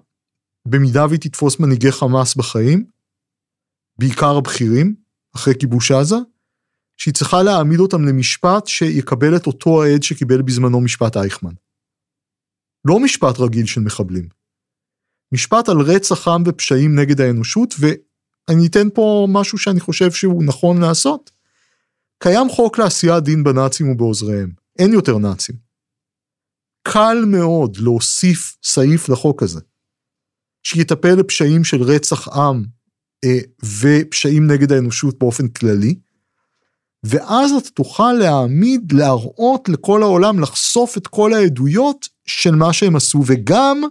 במידה 0.67 1.05
והיא 1.05 1.19
תתפוס 1.19 1.59
מנהיגי 1.59 1.91
חמאס 1.91 2.35
בחיים, 2.35 2.85
בעיקר 3.99 4.37
הבכירים, 4.37 4.95
אחרי 5.35 5.53
כיבוש 5.59 5.91
עזה, 5.91 6.15
שהיא 6.99 7.13
צריכה 7.13 7.43
להעמיד 7.43 7.79
אותם 7.79 8.05
למשפט 8.05 8.67
שיקבל 8.67 9.35
את 9.35 9.47
אותו 9.47 9.83
העד 9.83 10.03
שקיבל 10.03 10.41
בזמנו 10.41 10.81
משפט 10.81 11.17
אייכמן. 11.17 11.53
לא 12.85 12.99
משפט 12.99 13.39
רגיל 13.39 13.65
של 13.65 13.81
מחבלים. 13.81 14.29
משפט 15.31 15.69
על 15.69 15.77
רצח 15.81 16.27
עם 16.27 16.43
ופשעים 16.45 16.99
נגד 16.99 17.21
האנושות, 17.21 17.75
ואני 17.79 18.67
אתן 18.67 18.87
פה 18.93 19.27
משהו 19.29 19.57
שאני 19.57 19.79
חושב 19.79 20.11
שהוא 20.11 20.43
נכון 20.43 20.81
לעשות. 20.81 21.31
קיים 22.23 22.49
חוק 22.49 22.77
לעשיית 22.77 23.23
דין 23.23 23.43
בנאצים 23.43 23.89
ובעוזריהם, 23.89 24.51
אין 24.79 24.93
יותר 24.93 25.17
נאצים. 25.17 25.55
קל 26.87 27.17
מאוד 27.27 27.77
להוסיף 27.77 28.57
סעיף 28.63 29.09
לחוק 29.09 29.43
הזה, 29.43 29.59
שיטפל 30.63 31.15
בפשעים 31.15 31.63
של 31.63 31.81
רצח 31.81 32.27
עם 32.27 32.65
אה, 33.25 33.39
ופשעים 33.81 34.51
נגד 34.51 34.71
האנושות 34.71 35.19
באופן 35.19 35.47
כללי. 35.47 35.95
ואז 37.03 37.51
אתה 37.51 37.69
תוכל 37.69 38.13
להעמיד, 38.13 38.91
להראות 38.91 39.69
לכל 39.69 40.03
העולם, 40.03 40.39
לחשוף 40.39 40.97
את 40.97 41.07
כל 41.07 41.33
העדויות 41.33 42.09
של 42.25 42.55
מה 42.55 42.73
שהם 42.73 42.95
עשו, 42.95 43.21
וגם 43.25 43.81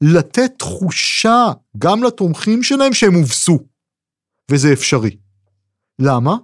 לתת 0.00 0.52
תחושה, 0.58 1.52
גם 1.78 2.02
לתומכים 2.02 2.62
שלהם, 2.62 2.92
שהם 2.92 3.14
הובסו. 3.14 3.58
וזה 4.50 4.72
אפשרי. 4.72 5.16
למה? 5.98 6.36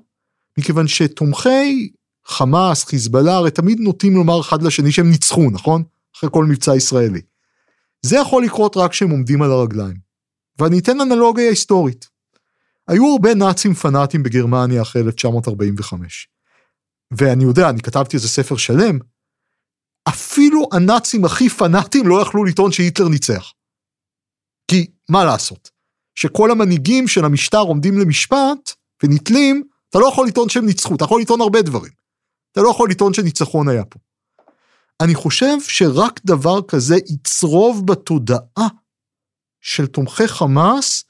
מכיוון 0.58 0.88
שתומכי 0.88 1.92
חמאס, 2.26 2.84
חיזבאללה, 2.84 3.36
הרי 3.36 3.50
תמיד 3.50 3.80
נוטים 3.80 4.14
לומר 4.14 4.40
אחד 4.40 4.62
לשני 4.62 4.92
שהם 4.92 5.10
ניצחו, 5.10 5.50
נכון? 5.50 5.82
אחרי 6.16 6.30
כל 6.32 6.44
מבצע 6.44 6.76
ישראלי. 6.76 7.20
זה 8.06 8.16
יכול 8.16 8.44
לקרות 8.44 8.76
רק 8.76 8.90
כשהם 8.90 9.10
עומדים 9.10 9.42
על 9.42 9.50
הרגליים. 9.50 9.96
ואני 10.58 10.78
אתן 10.78 11.00
אנלוגיה 11.00 11.48
היסטורית. 11.48 12.11
היו 12.88 13.12
הרבה 13.12 13.34
נאצים 13.34 13.74
פנאטים 13.74 14.22
בגרמניה 14.22 14.82
אחרי 14.82 15.02
1945. 15.02 16.28
ואני 17.10 17.44
יודע, 17.44 17.70
אני 17.70 17.80
כתבתי 17.80 18.16
איזה 18.16 18.28
ספר 18.28 18.56
שלם, 18.56 18.98
אפילו 20.08 20.68
הנאצים 20.72 21.24
הכי 21.24 21.48
פנאטים 21.48 22.08
לא 22.08 22.22
יכלו 22.22 22.44
לטעון 22.44 22.72
שהיטלר 22.72 23.08
ניצח. 23.08 23.52
כי 24.70 24.86
מה 25.08 25.24
לעשות, 25.24 25.70
שכל 26.14 26.50
המנהיגים 26.50 27.08
של 27.08 27.24
המשטר 27.24 27.58
עומדים 27.58 27.98
למשפט 27.98 28.74
ונתלים, 29.02 29.62
אתה 29.90 29.98
לא 29.98 30.08
יכול 30.08 30.26
לטעון 30.26 30.48
שהם 30.48 30.66
ניצחו, 30.66 30.94
אתה 30.94 31.04
יכול 31.04 31.20
לטעון 31.20 31.40
הרבה 31.40 31.62
דברים. 31.62 31.92
אתה 32.52 32.60
לא 32.60 32.68
יכול 32.68 32.90
לטעון 32.90 33.14
שניצחון 33.14 33.68
היה 33.68 33.84
פה. 33.84 33.98
אני 35.02 35.14
חושב 35.14 35.60
שרק 35.60 36.20
דבר 36.24 36.62
כזה 36.68 36.96
יצרוב 36.96 37.86
בתודעה 37.86 38.68
של 39.60 39.86
תומכי 39.86 40.28
חמאס, 40.28 41.04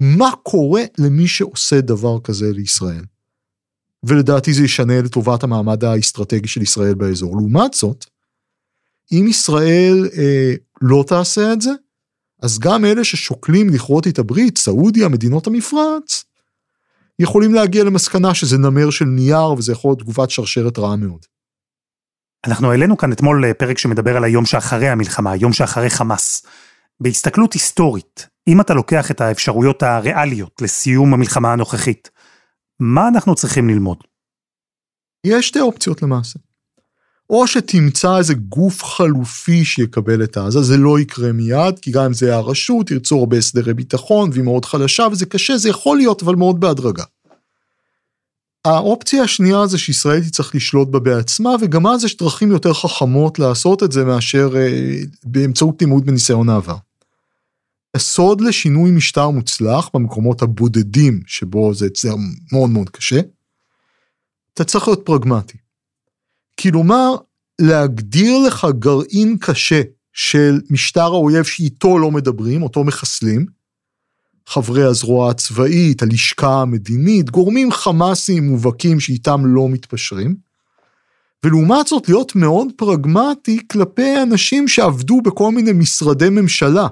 מה 0.00 0.30
קורה 0.42 0.82
למי 0.98 1.28
שעושה 1.28 1.80
דבר 1.80 2.20
כזה 2.20 2.52
לישראל. 2.52 3.04
ולדעתי 4.06 4.52
זה 4.52 4.64
ישנה 4.64 5.00
לטובת 5.02 5.42
המעמד 5.42 5.84
האסטרטגי 5.84 6.48
של 6.48 6.62
ישראל 6.62 6.94
באזור. 6.94 7.36
לעומת 7.36 7.74
זאת, 7.74 8.04
אם 9.12 9.26
ישראל 9.28 10.08
אה, 10.18 10.54
לא 10.82 11.04
תעשה 11.06 11.52
את 11.52 11.60
זה, 11.60 11.70
אז 12.42 12.58
גם 12.58 12.84
אלה 12.84 13.04
ששוקלים 13.04 13.68
לכרות 13.70 14.06
את 14.06 14.18
הברית, 14.18 14.58
סעודיה, 14.58 15.08
מדינות 15.08 15.46
המפרץ, 15.46 16.24
יכולים 17.18 17.54
להגיע 17.54 17.84
למסקנה 17.84 18.34
שזה 18.34 18.58
נמר 18.58 18.90
של 18.90 19.04
נייר 19.04 19.52
וזה 19.52 19.72
יכול 19.72 19.88
להיות 19.88 19.98
תגובת 19.98 20.30
שרשרת 20.30 20.78
רעה 20.78 20.96
מאוד. 20.96 21.26
אנחנו 22.46 22.70
העלינו 22.70 22.96
כאן 22.96 23.12
אתמול 23.12 23.44
אה, 23.44 23.54
פרק 23.54 23.78
שמדבר 23.78 24.16
על 24.16 24.24
היום 24.24 24.46
שאחרי 24.46 24.88
המלחמה, 24.88 25.32
היום 25.32 25.52
שאחרי 25.52 25.90
חמאס. 25.90 26.46
בהסתכלות 27.00 27.52
היסטורית, 27.52 28.28
אם 28.48 28.60
אתה 28.60 28.74
לוקח 28.74 29.10
את 29.10 29.20
האפשרויות 29.20 29.82
הריאליות 29.82 30.62
לסיום 30.62 31.14
המלחמה 31.14 31.52
הנוכחית, 31.52 32.10
מה 32.80 33.08
אנחנו 33.08 33.34
צריכים 33.34 33.68
ללמוד? 33.68 33.98
יש 35.26 35.48
שתי 35.48 35.60
אופציות 35.60 36.02
למעשה. 36.02 36.38
או 37.30 37.46
שתמצא 37.46 38.18
איזה 38.18 38.34
גוף 38.34 38.84
חלופי 38.84 39.64
שיקבל 39.64 40.24
את 40.24 40.36
עזה, 40.36 40.62
זה 40.62 40.76
לא 40.76 41.00
יקרה 41.00 41.32
מיד, 41.32 41.78
כי 41.78 41.90
גם 41.90 42.04
אם 42.04 42.12
זה 42.12 42.36
הרשות, 42.36 42.90
ירצו 42.90 43.18
הרבה 43.18 43.36
הסדרי 43.36 43.74
ביטחון, 43.74 44.30
והיא 44.32 44.44
מאוד 44.44 44.64
חלשה, 44.64 45.06
וזה 45.12 45.26
קשה, 45.26 45.56
זה 45.56 45.68
יכול 45.68 45.96
להיות, 45.96 46.22
אבל 46.22 46.34
מאוד 46.34 46.60
בהדרגה. 46.60 47.04
האופציה 48.64 49.22
השנייה 49.22 49.66
זה 49.66 49.78
שישראל 49.78 50.20
תצטרך 50.20 50.54
לשלוט 50.54 50.88
בה 50.88 50.98
בעצמה, 50.98 51.50
וגם 51.60 51.86
אז 51.86 52.04
יש 52.04 52.16
דרכים 52.16 52.50
יותר 52.50 52.72
חכמות 52.72 53.38
לעשות 53.38 53.82
את 53.82 53.92
זה 53.92 54.04
מאשר 54.04 54.56
אה, 54.56 55.00
באמצעות 55.24 55.82
לימוד 55.82 56.06
בניסיון 56.06 56.48
העבר. 56.48 56.76
הסוד 57.94 58.40
לשינוי 58.40 58.90
משטר 58.90 59.30
מוצלח 59.30 59.90
במקומות 59.94 60.42
הבודדים 60.42 61.20
שבו 61.26 61.74
זה 61.74 61.88
מאוד 62.52 62.70
מאוד 62.70 62.90
קשה, 62.90 63.20
אתה 64.54 64.64
צריך 64.64 64.88
להיות 64.88 65.02
פרגמטי. 65.06 65.58
כלומר, 66.60 67.14
להגדיר 67.60 68.38
לך 68.38 68.66
גרעין 68.78 69.36
קשה 69.40 69.82
של 70.12 70.60
משטר 70.70 71.04
האויב 71.04 71.44
שאיתו 71.44 71.98
לא 71.98 72.10
מדברים, 72.10 72.62
אותו 72.62 72.84
מחסלים, 72.84 73.46
חברי 74.46 74.84
הזרוע 74.84 75.30
הצבאית, 75.30 76.02
הלשכה 76.02 76.62
המדינית, 76.62 77.30
גורמים 77.30 77.72
חמאסיים 77.72 78.46
מובהקים 78.46 79.00
שאיתם 79.00 79.46
לא 79.46 79.68
מתפשרים, 79.68 80.36
ולעומת 81.44 81.86
זאת 81.86 82.08
להיות 82.08 82.36
מאוד 82.36 82.68
פרגמטי 82.76 83.60
כלפי 83.72 84.22
אנשים 84.22 84.68
שעבדו 84.68 85.20
בכל 85.20 85.52
מיני 85.52 85.72
משרדי 85.72 86.28
ממשלה, 86.28 86.86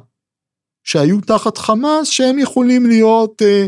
שהיו 0.85 1.21
תחת 1.21 1.59
חמאס, 1.59 2.09
שהם 2.09 2.39
יכולים 2.39 2.87
להיות 2.87 3.43
אה, 3.43 3.67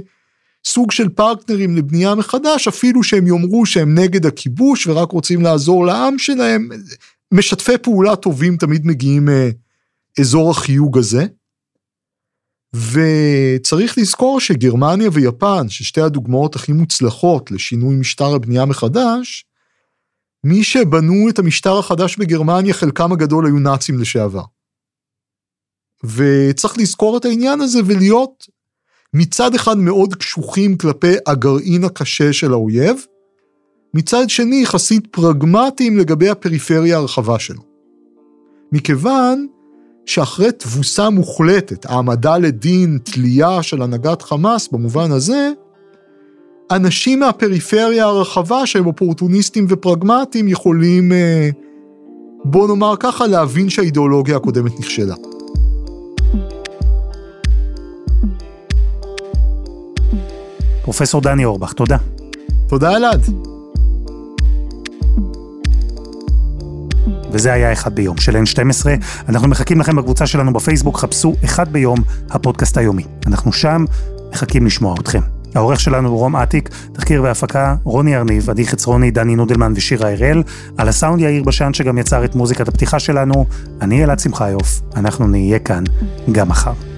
סוג 0.65 0.91
של 0.91 1.09
פרטנרים 1.09 1.77
לבנייה 1.77 2.15
מחדש, 2.15 2.69
אפילו 2.69 3.03
שהם 3.03 3.27
יאמרו 3.27 3.67
שהם 3.67 3.99
נגד 3.99 4.27
הכיבוש 4.27 4.87
ורק 4.87 5.13
רוצים 5.13 5.43
לעזור 5.43 5.87
לעם 5.87 6.19
שלהם, 6.19 6.69
משתפי 7.33 7.79
פעולה 7.79 8.17
טובים 8.17 8.57
תמיד 8.57 8.87
מגיעים 8.87 9.29
מאזור 10.19 10.51
החיוג 10.51 10.99
הזה. 10.99 11.27
וצריך 12.75 13.99
לזכור 13.99 14.41
שגרמניה 14.41 15.09
ויפן, 15.13 15.69
ששתי 15.69 16.01
הדוגמאות 16.01 16.57
הכי 16.57 16.73
מוצלחות 16.73 17.51
לשינוי 17.51 17.97
משטר 17.97 18.35
הבנייה 18.35 18.65
מחדש, 18.65 19.45
מי 20.45 20.65
שבנו 20.65 21.29
את 21.29 21.39
המשטר 21.39 21.79
החדש 21.79 22.17
בגרמניה, 22.17 22.75
חלקם 22.75 23.13
הגדול 23.13 23.47
היו 23.47 23.59
נאצים 23.59 23.99
לשעבר. 23.99 24.43
וצריך 26.05 26.79
לזכור 26.79 27.17
את 27.17 27.25
העניין 27.25 27.61
הזה 27.61 27.81
ולהיות 27.85 28.47
מצד 29.15 29.55
אחד 29.55 29.79
מאוד 29.79 30.15
קשוחים 30.15 30.77
כלפי 30.77 31.15
הגרעין 31.27 31.85
הקשה 31.85 32.33
של 32.33 32.53
האויב, 32.53 32.97
מצד 33.95 34.31
שני 34.31 34.63
יחסית 34.63 35.07
פרגמטיים 35.11 35.99
לגבי 35.99 36.29
הפריפריה 36.29 36.97
הרחבה 36.97 37.39
שלו. 37.39 37.63
מכיוון 38.73 39.47
שאחרי 40.07 40.53
תבוסה 40.53 41.11
מוחלטת, 41.11 41.87
העמדה 41.87 42.39
לדין, 42.39 42.99
תלייה 43.05 43.63
של 43.63 43.83
הנהגת 43.83 44.23
חמאס 44.23 44.69
במובן 44.69 45.13
הזה, 45.13 45.51
אנשים 46.71 47.21
מהפריפריה 47.21 48.05
הרחבה 48.05 48.67
שהם 48.67 48.87
אופורטוניסטים 48.87 49.67
ופרגמטיים 49.69 50.49
יכולים, 50.49 51.13
אה, 51.13 51.51
בוא 52.45 52.69
נאמר 52.69 52.95
ככה, 53.01 53.27
להבין 53.27 53.71
שהאידיאולוגיה 53.71 54.37
הקודמת 54.37 54.81
נכשלה. 54.81 55.15
פרופסור 60.85 61.21
דני 61.21 61.45
אורבך, 61.45 61.73
תודה. 61.73 61.97
תודה 62.69 62.97
אלעד. 62.97 63.27
וזה 67.31 67.53
היה 67.53 67.73
אחד 67.73 67.95
ביום 67.95 68.17
של 68.17 68.37
N12. 68.37 68.87
אנחנו 69.29 69.49
מחכים 69.49 69.81
לכם 69.81 69.97
בקבוצה 69.97 70.27
שלנו 70.27 70.53
בפייסבוק, 70.53 70.99
חפשו 70.99 71.35
אחד 71.45 71.73
ביום 71.73 71.99
הפודקאסט 72.31 72.79
היומי. 72.79 73.05
אנחנו 73.27 73.53
שם 73.53 73.85
מחכים 74.33 74.67
לשמוע 74.67 74.95
אתכם. 75.01 75.21
העורך 75.55 75.81
שלנו 75.81 76.09
הוא 76.09 76.19
רום 76.19 76.37
אטיק, 76.37 76.71
תחקיר 76.93 77.23
והפקה 77.23 77.75
רוני 77.85 78.17
ארניב, 78.17 78.51
עדי 78.51 78.67
חצרוני, 78.67 79.11
דני 79.11 79.37
נודלמן 79.37 79.73
ושירה 79.77 80.13
הראל, 80.13 80.43
על 80.79 80.89
הסאונד 80.89 81.21
יאיר 81.21 81.43
בשן 81.43 81.73
שגם 81.73 81.99
יצר 81.99 82.25
את 82.25 82.35
מוזיקת 82.35 82.69
הפתיחה 82.69 82.99
שלנו, 82.99 83.47
אני 83.81 84.05
אלעד 84.05 84.19
שמחיוף, 84.19 84.81
אנחנו 84.97 85.27
נהיה 85.27 85.59
כאן 85.59 85.85
גם 86.33 86.49
מחר. 86.49 86.94